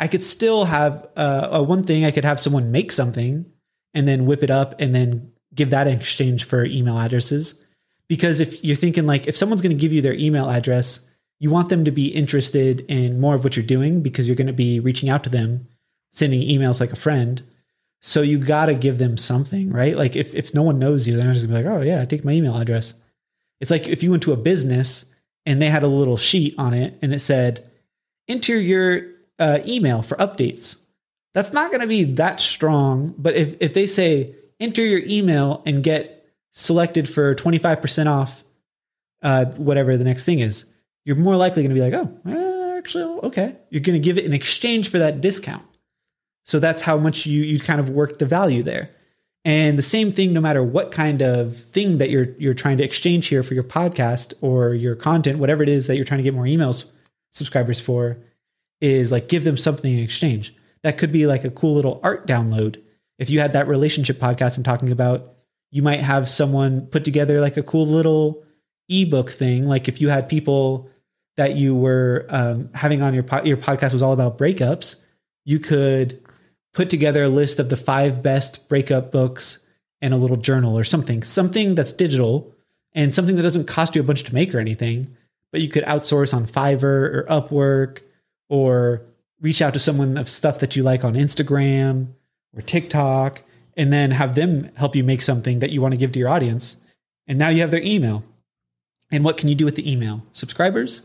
I 0.00 0.08
could 0.08 0.24
still 0.24 0.64
have 0.64 1.06
uh, 1.14 1.48
a 1.52 1.62
one 1.62 1.84
thing. 1.84 2.06
I 2.06 2.10
could 2.10 2.24
have 2.24 2.40
someone 2.40 2.72
make 2.72 2.90
something 2.90 3.44
and 3.92 4.08
then 4.08 4.24
whip 4.24 4.42
it 4.42 4.50
up 4.50 4.74
and 4.78 4.94
then 4.94 5.32
give 5.54 5.70
that 5.70 5.86
in 5.86 5.98
exchange 5.98 6.44
for 6.44 6.64
email 6.64 6.98
addresses. 6.98 7.62
Because 8.10 8.40
if 8.40 8.64
you're 8.64 8.74
thinking 8.74 9.06
like 9.06 9.28
if 9.28 9.36
someone's 9.36 9.62
going 9.62 9.76
to 9.76 9.80
give 9.80 9.92
you 9.92 10.02
their 10.02 10.14
email 10.14 10.50
address, 10.50 11.06
you 11.38 11.48
want 11.48 11.68
them 11.68 11.84
to 11.84 11.92
be 11.92 12.08
interested 12.08 12.80
in 12.88 13.20
more 13.20 13.36
of 13.36 13.44
what 13.44 13.54
you're 13.54 13.64
doing 13.64 14.02
because 14.02 14.26
you're 14.26 14.34
going 14.34 14.48
to 14.48 14.52
be 14.52 14.80
reaching 14.80 15.08
out 15.08 15.22
to 15.22 15.30
them, 15.30 15.68
sending 16.10 16.40
emails 16.40 16.80
like 16.80 16.92
a 16.92 16.96
friend. 16.96 17.40
So 18.00 18.22
you 18.22 18.38
got 18.38 18.66
to 18.66 18.74
give 18.74 18.98
them 18.98 19.16
something, 19.16 19.70
right? 19.70 19.96
Like 19.96 20.16
if, 20.16 20.34
if 20.34 20.52
no 20.52 20.62
one 20.62 20.80
knows 20.80 21.06
you, 21.06 21.14
they're 21.14 21.24
not 21.24 21.34
just 21.34 21.46
gonna 21.46 21.60
be 21.60 21.64
like, 21.64 21.72
oh 21.72 21.82
yeah, 21.82 22.02
I 22.02 22.04
take 22.04 22.24
my 22.24 22.32
email 22.32 22.56
address. 22.56 22.94
It's 23.60 23.70
like 23.70 23.86
if 23.86 24.02
you 24.02 24.10
went 24.10 24.24
to 24.24 24.32
a 24.32 24.36
business 24.36 25.04
and 25.46 25.62
they 25.62 25.70
had 25.70 25.84
a 25.84 25.88
little 25.88 26.16
sheet 26.16 26.56
on 26.58 26.74
it 26.74 26.98
and 27.02 27.14
it 27.14 27.20
said, 27.20 27.70
enter 28.26 28.58
your 28.58 29.06
uh, 29.38 29.60
email 29.64 30.02
for 30.02 30.16
updates. 30.16 30.80
That's 31.32 31.52
not 31.52 31.70
going 31.70 31.82
to 31.82 31.86
be 31.86 32.02
that 32.14 32.40
strong. 32.40 33.14
But 33.16 33.36
if, 33.36 33.54
if 33.60 33.72
they 33.72 33.86
say, 33.86 34.34
enter 34.58 34.84
your 34.84 35.02
email 35.04 35.62
and 35.64 35.84
get 35.84 36.19
selected 36.52 37.08
for 37.08 37.34
25% 37.34 38.06
off 38.06 38.44
uh, 39.22 39.46
whatever 39.46 39.96
the 39.96 40.04
next 40.04 40.24
thing 40.24 40.40
is, 40.40 40.64
you're 41.04 41.16
more 41.16 41.36
likely 41.36 41.62
going 41.62 41.74
to 41.74 41.80
be 41.80 41.88
like, 41.88 41.94
oh, 41.94 42.30
eh, 42.30 42.78
actually, 42.78 43.04
okay. 43.22 43.56
You're 43.70 43.82
going 43.82 44.00
to 44.00 44.04
give 44.04 44.18
it 44.18 44.24
in 44.24 44.32
exchange 44.32 44.90
for 44.90 44.98
that 44.98 45.20
discount. 45.20 45.64
So 46.44 46.58
that's 46.58 46.82
how 46.82 46.96
much 46.96 47.26
you 47.26 47.42
you 47.42 47.60
kind 47.60 47.80
of 47.80 47.90
work 47.90 48.18
the 48.18 48.26
value 48.26 48.62
there. 48.62 48.90
And 49.44 49.78
the 49.78 49.82
same 49.82 50.12
thing, 50.12 50.32
no 50.32 50.40
matter 50.40 50.62
what 50.62 50.92
kind 50.92 51.22
of 51.22 51.56
thing 51.56 51.98
that 51.98 52.10
you're 52.10 52.34
you're 52.38 52.54
trying 52.54 52.78
to 52.78 52.84
exchange 52.84 53.28
here 53.28 53.42
for 53.42 53.54
your 53.54 53.64
podcast 53.64 54.34
or 54.40 54.74
your 54.74 54.94
content, 54.94 55.38
whatever 55.38 55.62
it 55.62 55.68
is 55.68 55.86
that 55.86 55.96
you're 55.96 56.04
trying 56.04 56.18
to 56.18 56.24
get 56.24 56.34
more 56.34 56.44
emails 56.44 56.90
subscribers 57.30 57.80
for, 57.80 58.18
is 58.80 59.12
like 59.12 59.28
give 59.28 59.44
them 59.44 59.56
something 59.56 59.92
in 59.92 60.02
exchange. 60.02 60.54
That 60.82 60.98
could 60.98 61.12
be 61.12 61.26
like 61.26 61.44
a 61.44 61.50
cool 61.50 61.74
little 61.74 62.00
art 62.02 62.26
download. 62.26 62.82
If 63.18 63.30
you 63.30 63.40
had 63.40 63.52
that 63.52 63.68
relationship 63.68 64.18
podcast 64.18 64.56
I'm 64.56 64.62
talking 64.62 64.90
about, 64.90 65.34
you 65.70 65.82
might 65.82 66.00
have 66.00 66.28
someone 66.28 66.86
put 66.86 67.04
together 67.04 67.40
like 67.40 67.56
a 67.56 67.62
cool 67.62 67.86
little 67.86 68.44
ebook 68.88 69.30
thing. 69.30 69.66
Like 69.66 69.88
if 69.88 70.00
you 70.00 70.08
had 70.08 70.28
people 70.28 70.90
that 71.36 71.56
you 71.56 71.74
were 71.74 72.26
um, 72.28 72.70
having 72.74 73.02
on 73.02 73.14
your 73.14 73.22
po- 73.22 73.44
your 73.44 73.56
podcast 73.56 73.92
was 73.92 74.02
all 74.02 74.12
about 74.12 74.38
breakups, 74.38 74.96
you 75.44 75.58
could 75.58 76.20
put 76.74 76.90
together 76.90 77.24
a 77.24 77.28
list 77.28 77.58
of 77.58 77.68
the 77.68 77.76
five 77.76 78.22
best 78.22 78.68
breakup 78.68 79.10
books 79.10 79.58
and 80.00 80.14
a 80.14 80.16
little 80.16 80.36
journal 80.36 80.76
or 80.78 80.84
something, 80.84 81.22
something 81.22 81.74
that's 81.74 81.92
digital 81.92 82.54
and 82.92 83.14
something 83.14 83.36
that 83.36 83.42
doesn't 83.42 83.66
cost 83.66 83.94
you 83.94 84.00
a 84.00 84.04
bunch 84.04 84.24
to 84.24 84.34
make 84.34 84.54
or 84.54 84.58
anything, 84.58 85.16
but 85.52 85.60
you 85.60 85.68
could 85.68 85.84
outsource 85.84 86.34
on 86.34 86.46
Fiverr 86.46 87.14
or 87.14 87.26
Upwork 87.28 88.00
or 88.48 89.02
reach 89.40 89.62
out 89.62 89.74
to 89.74 89.80
someone 89.80 90.16
of 90.16 90.28
stuff 90.28 90.58
that 90.60 90.76
you 90.76 90.82
like 90.82 91.04
on 91.04 91.14
Instagram 91.14 92.08
or 92.56 92.62
TikTok 92.62 93.42
and 93.76 93.92
then 93.92 94.12
have 94.12 94.34
them 94.34 94.70
help 94.74 94.96
you 94.96 95.04
make 95.04 95.22
something 95.22 95.60
that 95.60 95.70
you 95.70 95.80
want 95.80 95.92
to 95.92 95.98
give 95.98 96.12
to 96.12 96.18
your 96.18 96.28
audience. 96.28 96.76
And 97.26 97.38
now 97.38 97.48
you 97.48 97.60
have 97.60 97.70
their 97.70 97.82
email. 97.82 98.24
And 99.12 99.24
what 99.24 99.36
can 99.36 99.48
you 99.48 99.54
do 99.54 99.64
with 99.64 99.76
the 99.76 99.90
email? 99.90 100.22
Subscribers? 100.32 101.02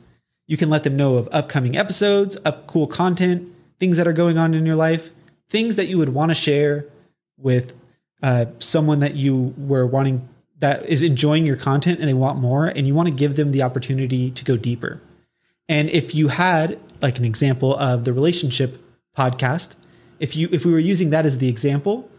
You 0.48 0.58
can 0.58 0.70
let 0.70 0.84
them 0.84 0.96
know 0.96 1.16
of 1.16 1.28
upcoming 1.32 1.76
episodes, 1.76 2.38
up 2.46 2.68
cool 2.68 2.88
content, 2.88 3.52
things 3.80 3.98
that 3.98 4.08
are 4.08 4.14
going 4.14 4.38
on 4.38 4.54
in 4.54 4.66
your 4.66 4.76
life 4.76 5.12
things 5.50 5.76
that 5.76 5.88
you 5.88 5.98
would 5.98 6.10
want 6.10 6.32
to 6.32 6.36
share 6.36 6.86
with 7.38 7.74
uh, 8.24 8.46
someone 8.60 9.00
that 9.00 9.16
you 9.16 9.54
were 9.58 9.86
wanting 9.86 10.28
that 10.60 10.86
is 10.86 11.04
enjoying 11.04 11.46
your 11.46 11.58
content 11.58 12.00
and 12.00 12.08
they 12.08 12.14
want 12.14 12.40
more 12.40 12.66
and 12.66 12.88
you 12.88 12.96
want 12.96 13.08
to 13.08 13.14
give 13.14 13.36
them 13.36 13.52
the 13.52 13.62
opportunity 13.62 14.32
to 14.32 14.46
go 14.46 14.56
deeper. 14.56 15.02
And 15.68 15.90
if 15.90 16.16
you 16.16 16.30
had 16.30 16.80
like 17.02 17.18
an 17.20 17.26
example 17.26 17.76
of 17.76 18.06
the 18.06 18.14
relationship 18.14 18.82
podcast, 19.16 19.76
if 20.20 20.36
you 20.36 20.48
if 20.52 20.66
we 20.66 20.72
were 20.72 20.80
using 20.80 21.10
that 21.10 21.26
as 21.26 21.38
the 21.38 21.50
example, 21.50 22.10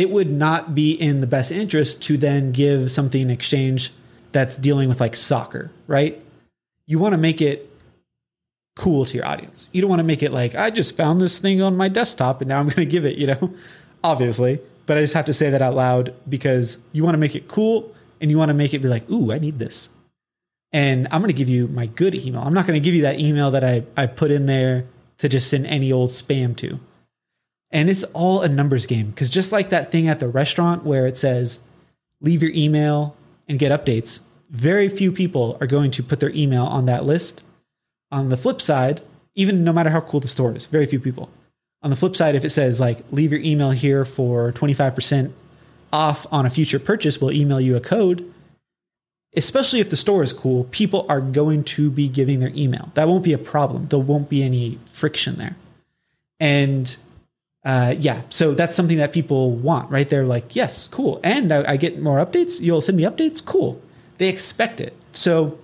it 0.00 0.08
would 0.08 0.30
not 0.30 0.74
be 0.74 0.92
in 0.92 1.20
the 1.20 1.26
best 1.26 1.52
interest 1.52 2.02
to 2.04 2.16
then 2.16 2.52
give 2.52 2.90
something 2.90 3.20
in 3.20 3.28
exchange 3.28 3.92
that's 4.32 4.56
dealing 4.56 4.88
with 4.88 4.98
like 4.98 5.14
soccer, 5.14 5.70
right? 5.86 6.18
You 6.86 6.98
want 6.98 7.12
to 7.12 7.18
make 7.18 7.42
it 7.42 7.70
cool 8.76 9.04
to 9.04 9.14
your 9.14 9.26
audience. 9.26 9.68
You 9.72 9.82
don't 9.82 9.90
want 9.90 10.00
to 10.00 10.04
make 10.04 10.22
it 10.22 10.32
like, 10.32 10.54
I 10.54 10.70
just 10.70 10.96
found 10.96 11.20
this 11.20 11.36
thing 11.36 11.60
on 11.60 11.76
my 11.76 11.88
desktop 11.88 12.40
and 12.40 12.48
now 12.48 12.60
I'm 12.60 12.64
going 12.64 12.76
to 12.76 12.86
give 12.86 13.04
it, 13.04 13.18
you 13.18 13.26
know, 13.26 13.52
obviously. 14.02 14.58
But 14.86 14.96
I 14.96 15.02
just 15.02 15.12
have 15.12 15.26
to 15.26 15.34
say 15.34 15.50
that 15.50 15.60
out 15.60 15.74
loud 15.74 16.14
because 16.26 16.78
you 16.92 17.04
want 17.04 17.12
to 17.12 17.18
make 17.18 17.36
it 17.36 17.46
cool 17.46 17.94
and 18.22 18.30
you 18.30 18.38
want 18.38 18.48
to 18.48 18.54
make 18.54 18.72
it 18.72 18.78
be 18.78 18.88
like, 18.88 19.08
ooh, 19.10 19.32
I 19.32 19.38
need 19.38 19.58
this. 19.58 19.90
And 20.72 21.08
I'm 21.10 21.20
going 21.20 21.30
to 21.30 21.36
give 21.36 21.50
you 21.50 21.68
my 21.68 21.84
good 21.84 22.14
email. 22.14 22.40
I'm 22.40 22.54
not 22.54 22.66
going 22.66 22.80
to 22.80 22.82
give 22.82 22.94
you 22.94 23.02
that 23.02 23.20
email 23.20 23.50
that 23.50 23.64
I, 23.64 23.84
I 23.98 24.06
put 24.06 24.30
in 24.30 24.46
there 24.46 24.86
to 25.18 25.28
just 25.28 25.50
send 25.50 25.66
any 25.66 25.92
old 25.92 26.08
spam 26.08 26.56
to. 26.56 26.80
And 27.72 27.88
it's 27.88 28.02
all 28.04 28.42
a 28.42 28.48
numbers 28.48 28.86
game 28.86 29.10
because 29.10 29.30
just 29.30 29.52
like 29.52 29.70
that 29.70 29.92
thing 29.92 30.08
at 30.08 30.20
the 30.20 30.28
restaurant 30.28 30.84
where 30.84 31.06
it 31.06 31.16
says, 31.16 31.60
leave 32.20 32.42
your 32.42 32.52
email 32.52 33.16
and 33.48 33.58
get 33.58 33.72
updates, 33.72 34.20
very 34.50 34.88
few 34.88 35.12
people 35.12 35.56
are 35.60 35.66
going 35.66 35.90
to 35.92 36.02
put 36.02 36.20
their 36.20 36.30
email 36.30 36.64
on 36.64 36.86
that 36.86 37.04
list 37.04 37.42
on 38.10 38.28
the 38.28 38.36
flip 38.36 38.60
side, 38.60 39.02
even 39.34 39.62
no 39.62 39.72
matter 39.72 39.90
how 39.90 40.00
cool 40.00 40.20
the 40.20 40.28
store 40.28 40.54
is, 40.56 40.66
very 40.66 40.86
few 40.86 40.98
people. 40.98 41.30
On 41.82 41.90
the 41.90 41.96
flip 41.96 42.16
side, 42.16 42.34
if 42.34 42.44
it 42.44 42.50
says 42.50 42.80
like 42.80 43.04
leave 43.12 43.30
your 43.30 43.40
email 43.40 43.70
here 43.70 44.04
for 44.04 44.52
25% 44.52 45.32
off 45.92 46.26
on 46.32 46.46
a 46.46 46.50
future 46.50 46.78
purchase, 46.78 47.20
we'll 47.20 47.32
email 47.32 47.60
you 47.60 47.76
a 47.76 47.80
code. 47.80 48.32
Especially 49.36 49.78
if 49.78 49.90
the 49.90 49.96
store 49.96 50.24
is 50.24 50.32
cool, 50.32 50.64
people 50.64 51.06
are 51.08 51.20
going 51.20 51.62
to 51.62 51.88
be 51.88 52.08
giving 52.08 52.40
their 52.40 52.52
email. 52.56 52.90
That 52.94 53.06
won't 53.06 53.22
be 53.22 53.32
a 53.32 53.38
problem. 53.38 53.86
There 53.86 53.98
won't 54.00 54.28
be 54.28 54.42
any 54.42 54.80
friction 54.92 55.36
there. 55.36 55.56
And 56.40 56.96
uh, 57.64 57.94
yeah, 57.98 58.22
so 58.30 58.54
that's 58.54 58.74
something 58.74 58.98
that 58.98 59.12
people 59.12 59.52
want, 59.52 59.90
right? 59.90 60.08
They're 60.08 60.24
like, 60.24 60.56
yes, 60.56 60.88
cool. 60.88 61.20
And 61.22 61.52
I, 61.52 61.72
I 61.72 61.76
get 61.76 62.00
more 62.00 62.24
updates. 62.24 62.60
You'll 62.60 62.80
send 62.80 62.96
me 62.96 63.04
updates. 63.04 63.44
Cool. 63.44 63.80
They 64.18 64.28
expect 64.28 64.80
it. 64.80 64.96
So 65.12 65.58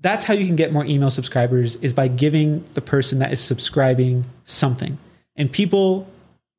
that's 0.00 0.24
how 0.24 0.34
you 0.34 0.46
can 0.46 0.56
get 0.56 0.72
more 0.72 0.84
email 0.84 1.10
subscribers 1.10 1.76
is 1.76 1.92
by 1.92 2.08
giving 2.08 2.64
the 2.72 2.80
person 2.80 3.18
that 3.18 3.32
is 3.32 3.40
subscribing 3.40 4.24
something. 4.44 4.98
And 5.36 5.52
people 5.52 6.08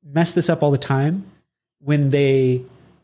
mess 0.03 0.31
this 0.33 0.49
up 0.49 0.61
all 0.61 0.71
the 0.71 0.77
time 0.77 1.25
when 1.79 2.11
they 2.11 2.61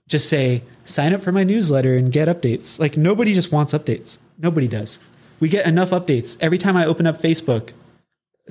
just 0.07 0.29
say, 0.29 0.63
sign 0.85 1.13
up 1.13 1.23
for 1.23 1.31
my 1.31 1.43
newsletter 1.43 1.97
and 1.97 2.11
get 2.11 2.27
updates. 2.27 2.79
Like 2.79 2.97
nobody 2.97 3.33
just 3.33 3.51
wants 3.51 3.73
updates. 3.73 4.19
Nobody 4.37 4.67
does. 4.67 4.99
We 5.39 5.49
get 5.49 5.65
enough 5.65 5.89
updates. 5.89 6.37
Every 6.39 6.57
time 6.57 6.77
I 6.77 6.85
open 6.85 7.07
up 7.07 7.21
Facebook, 7.21 7.71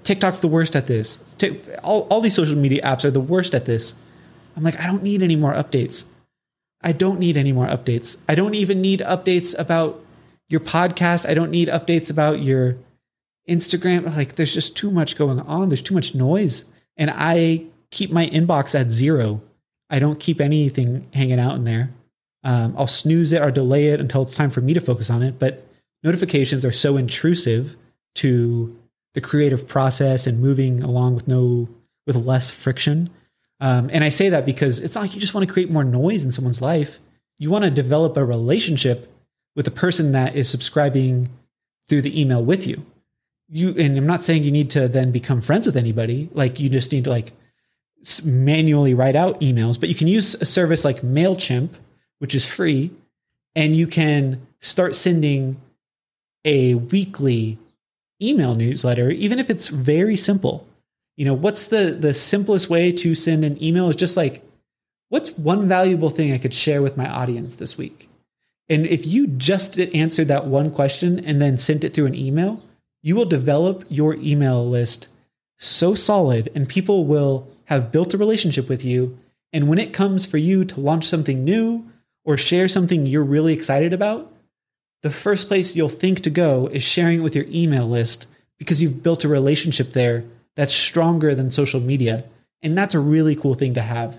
TikTok's 0.02 0.38
the 0.38 0.48
worst 0.48 0.76
at 0.76 0.86
this. 0.86 1.18
All, 1.82 2.02
all 2.02 2.20
these 2.20 2.34
social 2.34 2.56
media 2.56 2.82
apps 2.82 3.04
are 3.04 3.10
the 3.10 3.20
worst 3.20 3.54
at 3.54 3.64
this. 3.64 3.94
I'm 4.56 4.62
like, 4.62 4.80
I 4.80 4.86
don't 4.86 5.02
need 5.02 5.22
any 5.22 5.36
more 5.36 5.52
updates. 5.52 6.04
I 6.82 6.92
don't 6.92 7.18
need 7.18 7.36
any 7.36 7.52
more 7.52 7.66
updates. 7.66 8.16
I 8.28 8.34
don't 8.34 8.54
even 8.54 8.80
need 8.80 9.00
updates 9.00 9.58
about 9.58 10.04
your 10.48 10.60
podcast. 10.60 11.28
I 11.28 11.34
don't 11.34 11.50
need 11.50 11.68
updates 11.68 12.10
about 12.10 12.42
your 12.42 12.76
Instagram. 13.48 14.14
Like 14.16 14.36
there's 14.36 14.54
just 14.54 14.76
too 14.76 14.90
much 14.90 15.16
going 15.16 15.40
on. 15.40 15.68
There's 15.68 15.82
too 15.82 15.94
much 15.94 16.14
noise. 16.14 16.64
And 16.96 17.10
I 17.14 17.64
keep 17.90 18.10
my 18.10 18.26
inbox 18.26 18.78
at 18.78 18.90
zero. 18.90 19.42
I 19.90 19.98
don't 19.98 20.20
keep 20.20 20.40
anything 20.40 21.06
hanging 21.12 21.38
out 21.38 21.56
in 21.56 21.64
there. 21.64 21.90
Um, 22.44 22.74
I'll 22.78 22.86
snooze 22.86 23.32
it 23.32 23.42
or 23.42 23.50
delay 23.50 23.88
it 23.88 24.00
until 24.00 24.22
it's 24.22 24.36
time 24.36 24.50
for 24.50 24.60
me 24.60 24.74
to 24.74 24.80
focus 24.80 25.10
on 25.10 25.22
it. 25.22 25.38
But 25.38 25.66
notifications 26.02 26.64
are 26.64 26.72
so 26.72 26.96
intrusive 26.96 27.76
to 28.16 28.76
the 29.16 29.20
creative 29.22 29.66
process 29.66 30.26
and 30.26 30.42
moving 30.42 30.82
along 30.82 31.14
with 31.14 31.26
no 31.26 31.66
with 32.06 32.16
less 32.16 32.50
friction. 32.50 33.08
Um, 33.60 33.88
and 33.90 34.04
I 34.04 34.10
say 34.10 34.28
that 34.28 34.44
because 34.44 34.78
it's 34.78 34.94
not 34.94 35.00
like 35.00 35.14
you 35.14 35.20
just 35.22 35.32
want 35.32 35.48
to 35.48 35.52
create 35.52 35.70
more 35.70 35.84
noise 35.84 36.22
in 36.22 36.30
someone's 36.30 36.60
life. 36.60 36.98
You 37.38 37.48
want 37.48 37.64
to 37.64 37.70
develop 37.70 38.18
a 38.18 38.24
relationship 38.26 39.10
with 39.56 39.64
the 39.64 39.70
person 39.70 40.12
that 40.12 40.36
is 40.36 40.50
subscribing 40.50 41.30
through 41.88 42.02
the 42.02 42.20
email 42.20 42.44
with 42.44 42.66
you. 42.66 42.84
You 43.48 43.70
and 43.78 43.96
I'm 43.96 44.06
not 44.06 44.22
saying 44.22 44.44
you 44.44 44.52
need 44.52 44.68
to 44.72 44.86
then 44.86 45.12
become 45.12 45.40
friends 45.40 45.64
with 45.64 45.76
anybody. 45.76 46.28
Like 46.34 46.60
you 46.60 46.68
just 46.68 46.92
need 46.92 47.04
to 47.04 47.10
like 47.10 47.32
manually 48.22 48.92
write 48.92 49.16
out 49.16 49.40
emails, 49.40 49.80
but 49.80 49.88
you 49.88 49.94
can 49.94 50.08
use 50.08 50.34
a 50.34 50.44
service 50.44 50.84
like 50.84 51.00
Mailchimp, 51.00 51.70
which 52.18 52.34
is 52.34 52.44
free, 52.44 52.90
and 53.54 53.74
you 53.74 53.86
can 53.86 54.46
start 54.60 54.94
sending 54.94 55.58
a 56.44 56.74
weekly 56.74 57.56
email 58.20 58.54
newsletter, 58.54 59.10
even 59.10 59.38
if 59.38 59.50
it's 59.50 59.68
very 59.68 60.16
simple. 60.16 60.66
You 61.16 61.24
know, 61.24 61.34
what's 61.34 61.66
the 61.66 61.96
the 61.98 62.14
simplest 62.14 62.68
way 62.68 62.92
to 62.92 63.14
send 63.14 63.44
an 63.44 63.62
email 63.62 63.88
is 63.88 63.96
just 63.96 64.16
like, 64.16 64.42
what's 65.08 65.30
one 65.30 65.68
valuable 65.68 66.10
thing 66.10 66.32
I 66.32 66.38
could 66.38 66.54
share 66.54 66.82
with 66.82 66.96
my 66.96 67.08
audience 67.08 67.56
this 67.56 67.78
week? 67.78 68.08
And 68.68 68.86
if 68.86 69.06
you 69.06 69.26
just 69.26 69.78
answered 69.78 70.28
that 70.28 70.46
one 70.46 70.70
question 70.70 71.24
and 71.24 71.40
then 71.40 71.56
sent 71.58 71.84
it 71.84 71.94
through 71.94 72.06
an 72.06 72.14
email, 72.14 72.62
you 73.02 73.14
will 73.14 73.24
develop 73.24 73.84
your 73.88 74.14
email 74.16 74.68
list 74.68 75.08
so 75.58 75.94
solid 75.94 76.50
and 76.54 76.68
people 76.68 77.04
will 77.04 77.48
have 77.66 77.92
built 77.92 78.14
a 78.14 78.18
relationship 78.18 78.68
with 78.68 78.84
you. 78.84 79.18
And 79.52 79.68
when 79.68 79.78
it 79.78 79.92
comes 79.92 80.26
for 80.26 80.38
you 80.38 80.64
to 80.64 80.80
launch 80.80 81.04
something 81.04 81.44
new 81.44 81.84
or 82.24 82.36
share 82.36 82.68
something 82.68 83.06
you're 83.06 83.24
really 83.24 83.52
excited 83.52 83.92
about, 83.92 84.32
the 85.06 85.12
first 85.12 85.46
place 85.46 85.76
you'll 85.76 85.88
think 85.88 86.18
to 86.22 86.30
go 86.30 86.66
is 86.66 86.82
sharing 86.82 87.18
it 87.18 87.22
with 87.22 87.36
your 87.36 87.44
email 87.48 87.88
list 87.88 88.26
because 88.58 88.82
you've 88.82 89.04
built 89.04 89.22
a 89.22 89.28
relationship 89.28 89.92
there 89.92 90.24
that's 90.56 90.74
stronger 90.74 91.32
than 91.32 91.48
social 91.48 91.80
media. 91.80 92.24
And 92.60 92.76
that's 92.76 92.96
a 92.96 92.98
really 92.98 93.36
cool 93.36 93.54
thing 93.54 93.72
to 93.74 93.82
have 93.82 94.18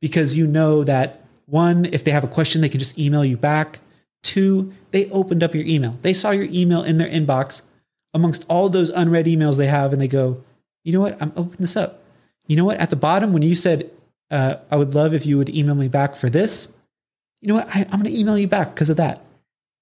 because 0.00 0.36
you 0.36 0.48
know 0.48 0.82
that 0.82 1.24
one, 1.46 1.84
if 1.84 2.02
they 2.02 2.10
have 2.10 2.24
a 2.24 2.28
question, 2.28 2.62
they 2.62 2.68
can 2.68 2.80
just 2.80 2.98
email 2.98 3.24
you 3.24 3.36
back. 3.36 3.78
Two, 4.24 4.72
they 4.90 5.08
opened 5.10 5.44
up 5.44 5.54
your 5.54 5.66
email. 5.66 5.98
They 6.02 6.14
saw 6.14 6.32
your 6.32 6.48
email 6.50 6.82
in 6.82 6.98
their 6.98 7.08
inbox 7.08 7.62
amongst 8.12 8.44
all 8.48 8.68
those 8.68 8.90
unread 8.90 9.26
emails 9.26 9.56
they 9.56 9.68
have, 9.68 9.92
and 9.92 10.02
they 10.02 10.08
go, 10.08 10.42
you 10.82 10.92
know 10.92 11.00
what? 11.00 11.22
I'm 11.22 11.32
opening 11.36 11.60
this 11.60 11.76
up. 11.76 12.02
You 12.48 12.56
know 12.56 12.64
what? 12.64 12.78
At 12.78 12.90
the 12.90 12.96
bottom, 12.96 13.32
when 13.32 13.42
you 13.42 13.54
said, 13.54 13.88
uh, 14.32 14.56
I 14.68 14.78
would 14.78 14.96
love 14.96 15.14
if 15.14 15.26
you 15.26 15.38
would 15.38 15.48
email 15.48 15.76
me 15.76 15.86
back 15.86 16.16
for 16.16 16.28
this, 16.28 16.72
you 17.40 17.46
know 17.46 17.54
what? 17.54 17.68
I, 17.68 17.82
I'm 17.82 18.00
going 18.00 18.12
to 18.12 18.18
email 18.18 18.36
you 18.36 18.48
back 18.48 18.74
because 18.74 18.90
of 18.90 18.96
that. 18.96 19.20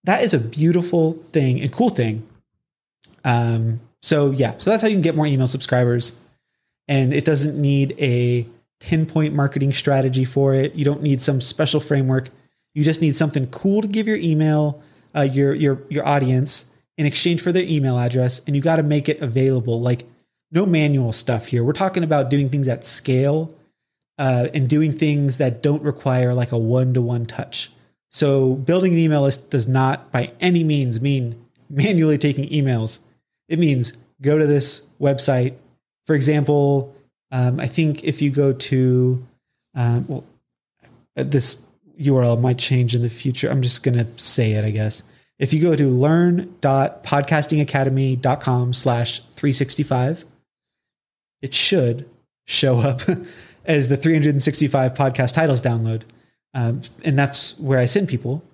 That 0.05 0.23
is 0.25 0.35
a 0.35 0.39
beautiful 0.39 1.15
thing 1.33 1.61
and 1.61 1.73
cool 1.73 1.91
thing. 1.91 2.27
Um, 3.25 3.81
so, 4.01 4.31
yeah, 4.31 4.55
so 4.59 4.71
that's 4.71 4.83
how 4.83 4.89
you 4.89 4.95
can 4.95 5.03
get 5.03 5.15
more 5.15 5.27
email 5.27 5.47
subscribers. 5.47 6.17
And 6.89 7.15
it 7.15 7.25
doesn't 7.25 7.61
need 7.61 7.95
a 7.99 8.47
10 8.81 9.07
point 9.07 9.33
marketing 9.35 9.73
strategy 9.73 10.25
for 10.25 10.55
it. 10.55 10.75
You 10.75 10.85
don't 10.85 11.03
need 11.03 11.23
some 11.23 11.41
special 11.41 11.81
framework. 11.81 12.31
You 12.75 12.83
just 12.83 13.01
need 13.01 13.15
something 13.15 13.47
cool 13.49 13.83
to 13.83 13.89
give 13.89 14.09
your 14.09 14.17
email, 14.17 14.83
uh, 15.15 15.23
your, 15.23 15.55
your, 15.55 15.83
your 15.89 16.07
audience 16.07 16.65
in 16.99 17.07
exchange 17.07 17.41
for 17.41 17.53
their 17.53 17.65
email 17.65 17.99
address. 17.99 18.41
And 18.47 18.57
you 18.57 18.63
got 18.63 18.77
to 18.77 18.83
make 18.83 19.09
it 19.09 19.21
available. 19.21 19.81
Like, 19.81 20.05
no 20.53 20.67
manual 20.67 21.13
stuff 21.13 21.47
here. 21.47 21.65
We're 21.65 21.73
talking 21.73 22.05
about 22.05 22.29
doing 22.29 22.51
things 22.51 22.69
at 22.69 22.85
scale 22.85 23.55
uh, 24.19 24.49
and 24.53 24.69
doing 24.69 24.97
things 24.97 25.39
that 25.39 25.63
don't 25.63 25.83
require 25.83 26.35
like 26.35 26.53
a 26.53 26.59
one 26.59 26.93
to 26.95 27.01
one 27.01 27.27
touch. 27.27 27.73
So, 28.13 28.55
building 28.55 28.93
an 28.93 28.99
email 28.99 29.23
list 29.23 29.51
does 29.51 29.67
not 29.67 30.13
by 30.13 30.33
any 30.39 30.63
means 30.63 31.01
mean 31.01 31.45
manually 31.71 32.19
taking 32.19 32.49
emails. 32.51 32.99
It 33.49 33.59
means 33.59 33.95
go 34.21 34.39
to 34.39 34.47
this 34.47 34.83
website. 35.01 35.55
For 36.07 36.15
example, 36.15 36.95
um, 37.31 37.59
I 37.59 37.67
think 37.67 38.05
if 38.05 38.21
you 38.21 38.31
go 38.31 38.53
to, 38.53 39.27
um, 39.75 40.05
well, 40.07 40.25
uh, 41.17 41.25
this 41.25 41.65
URL 41.99 42.39
might 42.41 42.59
change 42.59 42.95
in 42.95 43.03
the 43.03 43.11
future. 43.11 43.51
I'm 43.51 43.63
just 43.63 43.83
going 43.83 43.97
to 43.97 44.07
say 44.17 44.53
it, 44.53 44.65
I 44.65 44.71
guess. 44.71 45.03
If 45.39 45.55
you 45.55 45.63
go 45.63 45.75
to 45.75 45.89
learn.podcastingacademy.com 45.89 48.73
slash 48.75 49.21
365, 49.21 50.27
it 51.41 51.55
should 51.55 52.07
show 52.47 52.79
up 52.79 53.01
as 53.65 53.89
the 53.89 53.97
365 53.97 54.95
podcast 54.95 55.33
titles 55.33 55.63
download. 55.63 56.03
Um, 56.55 56.83
and 57.05 57.19
that's 57.19 57.59
where 57.59 57.79
I 57.79 57.87
send 57.87 58.09
people 58.09 58.45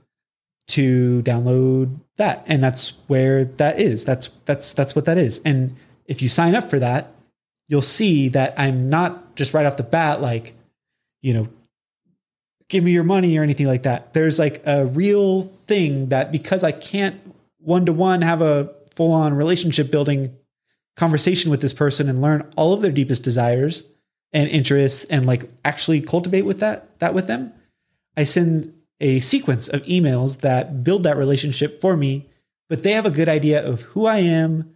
to 0.68 1.22
download 1.22 1.98
that. 2.16 2.44
And 2.46 2.62
that's 2.62 2.92
where 3.06 3.44
that 3.44 3.80
is. 3.80 4.04
That's 4.04 4.28
that's 4.44 4.72
that's 4.72 4.94
what 4.94 5.06
that 5.06 5.18
is. 5.18 5.40
And 5.44 5.76
if 6.06 6.22
you 6.22 6.28
sign 6.28 6.54
up 6.54 6.70
for 6.70 6.78
that, 6.78 7.12
you'll 7.68 7.82
see 7.82 8.28
that 8.30 8.54
I'm 8.58 8.88
not 8.88 9.34
just 9.36 9.54
right 9.54 9.66
off 9.66 9.76
the 9.76 9.82
bat 9.82 10.20
like, 10.20 10.54
you 11.22 11.34
know, 11.34 11.48
give 12.68 12.84
me 12.84 12.92
your 12.92 13.04
money 13.04 13.36
or 13.38 13.42
anything 13.42 13.66
like 13.66 13.84
that. 13.84 14.12
There's 14.12 14.38
like 14.38 14.62
a 14.66 14.86
real 14.86 15.42
thing 15.42 16.10
that 16.10 16.30
because 16.30 16.62
I 16.62 16.72
can't 16.72 17.20
one 17.58 17.86
to 17.86 17.92
one 17.92 18.22
have 18.22 18.42
a 18.42 18.74
full 18.94 19.12
on 19.12 19.34
relationship 19.34 19.90
building 19.90 20.36
conversation 20.96 21.50
with 21.50 21.60
this 21.60 21.72
person 21.72 22.08
and 22.08 22.20
learn 22.20 22.50
all 22.56 22.72
of 22.72 22.82
their 22.82 22.92
deepest 22.92 23.22
desires 23.22 23.84
and 24.32 24.48
interests 24.48 25.04
and 25.04 25.26
like 25.26 25.48
actually 25.64 26.00
cultivate 26.00 26.42
with 26.42 26.60
that 26.60 26.98
that 26.98 27.14
with 27.14 27.26
them 27.26 27.52
i 28.18 28.24
send 28.24 28.74
a 29.00 29.20
sequence 29.20 29.68
of 29.68 29.82
emails 29.84 30.40
that 30.40 30.82
build 30.84 31.02
that 31.04 31.16
relationship 31.16 31.80
for 31.80 31.96
me 31.96 32.28
but 32.68 32.82
they 32.82 32.92
have 32.92 33.06
a 33.06 33.10
good 33.10 33.28
idea 33.28 33.64
of 33.64 33.82
who 33.82 34.06
i 34.06 34.18
am 34.18 34.74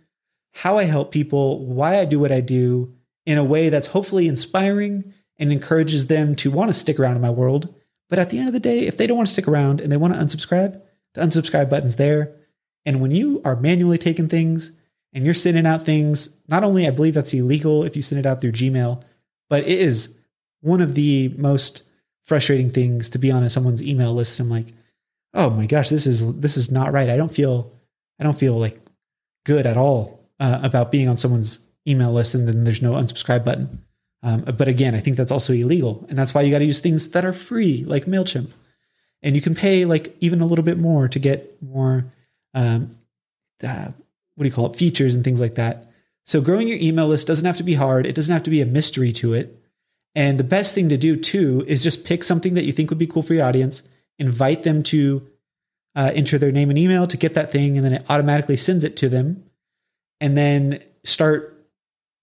how 0.54 0.78
i 0.78 0.84
help 0.84 1.12
people 1.12 1.66
why 1.66 1.98
i 1.98 2.04
do 2.04 2.18
what 2.18 2.32
i 2.32 2.40
do 2.40 2.94
in 3.26 3.38
a 3.38 3.44
way 3.44 3.68
that's 3.68 3.88
hopefully 3.88 4.28
inspiring 4.28 5.12
and 5.38 5.52
encourages 5.52 6.06
them 6.06 6.36
to 6.36 6.50
want 6.50 6.68
to 6.68 6.72
stick 6.72 6.98
around 6.98 7.16
in 7.16 7.22
my 7.22 7.30
world. 7.30 7.74
But 8.08 8.18
at 8.18 8.30
the 8.30 8.38
end 8.38 8.48
of 8.48 8.52
the 8.52 8.60
day 8.60 8.86
if 8.86 8.96
they 8.96 9.06
don't 9.06 9.16
want 9.16 9.28
to 9.28 9.32
stick 9.32 9.48
around 9.48 9.80
and 9.80 9.90
they 9.90 9.96
want 9.96 10.14
to 10.14 10.20
unsubscribe 10.20 10.80
the 11.14 11.20
unsubscribe 11.20 11.68
button's 11.68 11.96
there. 11.96 12.34
And 12.86 13.00
when 13.00 13.10
you 13.10 13.42
are 13.44 13.56
manually 13.56 13.98
taking 13.98 14.28
things 14.28 14.72
and 15.12 15.24
you're 15.24 15.34
sending 15.34 15.66
out 15.66 15.82
things, 15.82 16.36
not 16.48 16.64
only 16.64 16.86
I 16.86 16.90
believe 16.90 17.14
that's 17.14 17.34
illegal 17.34 17.84
if 17.84 17.96
you 17.96 18.02
send 18.02 18.18
it 18.18 18.26
out 18.26 18.40
through 18.40 18.52
Gmail, 18.52 19.02
but 19.50 19.64
it 19.64 19.78
is 19.78 20.16
one 20.60 20.80
of 20.80 20.94
the 20.94 21.28
most 21.36 21.82
frustrating 22.32 22.70
things 22.70 23.10
to 23.10 23.18
be 23.18 23.30
on 23.30 23.46
someone's 23.50 23.82
email 23.82 24.14
list. 24.14 24.40
I'm 24.40 24.48
like, 24.48 24.68
oh 25.34 25.50
my 25.50 25.66
gosh, 25.66 25.90
this 25.90 26.06
is 26.06 26.38
this 26.38 26.56
is 26.56 26.70
not 26.70 26.90
right. 26.90 27.10
I 27.10 27.18
don't 27.18 27.34
feel 27.34 27.70
I 28.18 28.24
don't 28.24 28.38
feel 28.38 28.58
like 28.58 28.80
good 29.44 29.66
at 29.66 29.76
all 29.76 30.26
uh, 30.40 30.60
about 30.62 30.90
being 30.90 31.08
on 31.08 31.18
someone's 31.18 31.58
email 31.86 32.10
list 32.10 32.34
and 32.34 32.48
then 32.48 32.64
there's 32.64 32.80
no 32.80 32.92
unsubscribe 32.92 33.44
button. 33.44 33.84
Um, 34.22 34.44
but 34.56 34.66
again, 34.66 34.94
I 34.94 35.00
think 35.00 35.18
that's 35.18 35.30
also 35.30 35.52
illegal, 35.52 36.06
and 36.08 36.16
that's 36.16 36.32
why 36.32 36.40
you 36.40 36.50
got 36.50 36.60
to 36.60 36.64
use 36.64 36.80
things 36.80 37.08
that 37.08 37.26
are 37.26 37.34
free, 37.34 37.84
like 37.86 38.06
Mailchimp, 38.06 38.52
and 39.22 39.36
you 39.36 39.42
can 39.42 39.54
pay 39.54 39.84
like 39.84 40.16
even 40.20 40.40
a 40.40 40.46
little 40.46 40.64
bit 40.64 40.78
more 40.78 41.08
to 41.08 41.18
get 41.18 41.62
more 41.62 42.06
um, 42.54 42.96
uh, 43.62 43.90
what 44.36 44.44
do 44.44 44.48
you 44.48 44.54
call 44.54 44.70
it, 44.70 44.76
features 44.76 45.14
and 45.14 45.22
things 45.22 45.38
like 45.38 45.56
that. 45.56 45.84
So 46.24 46.40
growing 46.40 46.66
your 46.66 46.78
email 46.80 47.08
list 47.08 47.26
doesn't 47.26 47.44
have 47.44 47.58
to 47.58 47.62
be 47.62 47.74
hard. 47.74 48.06
It 48.06 48.14
doesn't 48.14 48.32
have 48.32 48.44
to 48.44 48.50
be 48.50 48.62
a 48.62 48.66
mystery 48.66 49.12
to 49.14 49.34
it. 49.34 49.61
And 50.14 50.38
the 50.38 50.44
best 50.44 50.74
thing 50.74 50.88
to 50.90 50.96
do 50.96 51.16
too 51.16 51.64
is 51.66 51.82
just 51.82 52.04
pick 52.04 52.22
something 52.22 52.54
that 52.54 52.64
you 52.64 52.72
think 52.72 52.90
would 52.90 52.98
be 52.98 53.06
cool 53.06 53.22
for 53.22 53.34
your 53.34 53.46
audience, 53.46 53.82
invite 54.18 54.62
them 54.62 54.82
to 54.84 55.26
uh, 55.94 56.10
enter 56.14 56.38
their 56.38 56.52
name 56.52 56.70
and 56.70 56.78
email 56.78 57.06
to 57.06 57.16
get 57.16 57.34
that 57.34 57.50
thing, 57.50 57.76
and 57.76 57.84
then 57.84 57.94
it 57.94 58.06
automatically 58.08 58.56
sends 58.56 58.84
it 58.84 58.96
to 58.98 59.08
them. 59.08 59.44
And 60.20 60.36
then 60.36 60.80
start 61.04 61.66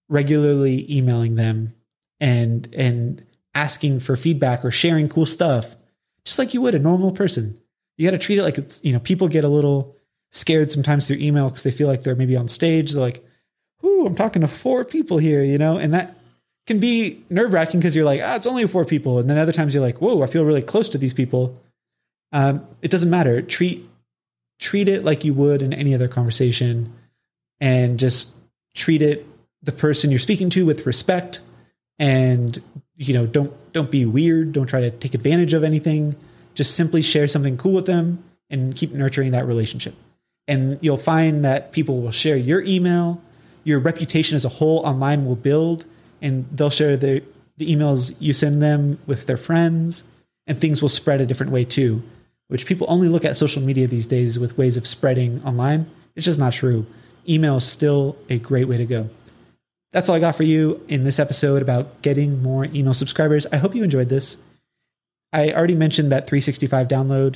regularly 0.08 0.91
emailing 0.91 1.36
them 1.36 1.75
and 2.19 2.67
and 2.73 3.25
asking 3.54 3.99
for 3.99 4.15
feedback 4.15 4.63
or 4.63 4.71
sharing 4.71 5.10
cool 5.10 5.25
stuff, 5.25 5.75
just 6.25 6.39
like 6.39 6.54
you 6.54 6.62
would 6.62 6.75
a 6.75 6.80
normal 6.80 7.12
person. 7.12 7.60
You 7.97 8.08
got 8.08 8.12
to 8.12 8.17
treat 8.17 8.39
it 8.39 8.43
like 8.43 8.58
it's 8.58 8.80
you 8.84 8.93
know 8.93 8.99
people 8.99 9.28
get 9.28 9.43
a 9.43 9.49
little 9.49 9.95
scared 10.32 10.71
sometimes 10.71 11.08
through 11.08 11.17
email 11.17 11.49
because 11.49 11.63
they 11.63 11.71
feel 11.71 11.88
like 11.88 12.04
they're 12.04 12.15
maybe 12.15 12.36
on 12.36 12.47
stage. 12.47 12.91
They're 12.91 13.02
like, 13.02 13.25
"Ooh, 13.84 14.06
I'm 14.06 14.15
talking 14.15 14.41
to 14.41 14.47
four 14.47 14.86
people 14.86 15.17
here," 15.17 15.43
you 15.43 15.58
know, 15.58 15.78
and 15.78 15.93
that 15.93 16.18
can 16.69 16.79
be 16.79 17.23
nerve 17.29 17.51
wracking 17.51 17.79
because 17.79 17.95
you're 17.95 18.05
like, 18.05 18.21
"Ah, 18.23 18.36
it's 18.36 18.45
only 18.45 18.65
four 18.67 18.86
people," 18.86 19.17
and 19.17 19.27
then 19.27 19.39
other 19.39 19.51
times 19.51 19.73
you're 19.73 19.84
like, 19.84 19.99
"Whoa, 19.99 20.21
I 20.21 20.27
feel 20.27 20.45
really 20.45 20.62
close 20.62 20.88
to 20.89 20.99
these 20.99 21.13
people." 21.13 21.60
Um, 22.32 22.65
it 22.84 22.91
doesn't 22.91 23.10
matter. 23.10 23.41
Treat 23.41 23.89
treat 24.60 24.88
it 24.88 25.03
like 25.03 25.25
you 25.25 25.34
would 25.34 25.62
in 25.62 25.73
any 25.73 25.95
other 25.95 26.08
conversation, 26.08 26.93
and 27.60 27.97
just 27.97 28.29
treat 28.75 29.01
it 29.01 29.25
the 29.63 29.71
person 29.71 30.12
you're 30.12 30.19
speaking 30.19 30.51
to 30.51 30.65
with 30.65 30.86
respect, 30.86 31.39
and 31.97 32.62
you 32.97 33.15
know, 33.15 33.25
don't 33.25 33.51
don't 33.73 33.89
be 33.89 34.05
weird. 34.05 34.53
Don't 34.53 34.67
try 34.67 34.82
to 34.82 34.91
take 34.91 35.15
advantage 35.15 35.53
of 35.53 35.63
anything. 35.63 36.15
Just 36.53 36.75
simply 36.75 37.01
share 37.01 37.27
something 37.27 37.58
cool 37.58 37.73
with 37.73 37.88
them 37.88 38.23
and 38.51 38.75
keep 38.75 38.91
nurturing 38.93 39.32
that 39.32 39.45
relationship 39.45 39.95
and 40.47 40.79
you'll 40.82 40.97
find 40.97 41.45
that 41.45 41.71
people 41.71 42.01
will 42.01 42.12
share 42.12 42.36
your 42.36 42.62
email 42.63 43.21
your 43.63 43.79
reputation 43.79 44.36
as 44.36 44.43
a 44.43 44.49
whole 44.49 44.79
online 44.79 45.25
will 45.25 45.36
build 45.36 45.86
and 46.21 46.45
they'll 46.51 46.69
share 46.69 46.97
the, 46.97 47.23
the 47.58 47.73
emails 47.73 48.15
you 48.19 48.34
send 48.34 48.62
them 48.62 48.99
with 49.05 49.25
their 49.25 49.38
friends 49.38 50.03
and 50.47 50.60
things 50.60 50.82
will 50.82 50.89
spread 50.89 51.21
a 51.21 51.25
different 51.25 51.51
way 51.51 51.65
too 51.65 52.03
which 52.49 52.65
people 52.65 52.86
only 52.89 53.08
look 53.08 53.23
at 53.23 53.38
social 53.38 53.62
media 53.62 53.88
these 53.88 54.08
days 54.08 54.38
with 54.38 54.58
ways 54.58 54.75
of 54.75 54.86
spreading 54.86 55.41
online. 55.45 55.89
It's 56.15 56.25
just 56.25 56.39
not 56.39 56.51
true. 56.51 56.86
Email 57.27 57.58
is 57.58 57.63
still 57.63 58.17
a 58.27 58.39
great 58.39 58.67
way 58.67 58.77
to 58.77 58.86
go. 58.86 59.10
That's 59.91 60.10
all 60.10 60.15
i 60.15 60.19
got 60.19 60.36
for 60.36 60.43
you 60.43 60.84
in 60.88 61.03
this 61.03 61.19
episode 61.19 61.62
about 61.62 62.01
getting 62.01 62.41
more 62.43 62.65
email 62.65 62.93
subscribers. 62.93 63.47
I 63.51 63.58
hope 63.58 63.75
you 63.75 63.84
enjoyed 63.84 64.10
this. 64.10 64.38
I 65.32 65.51
already 65.51 65.75
mentioned 65.75 66.12
that 66.12 66.27
365 66.27 66.88
download. 66.88 67.36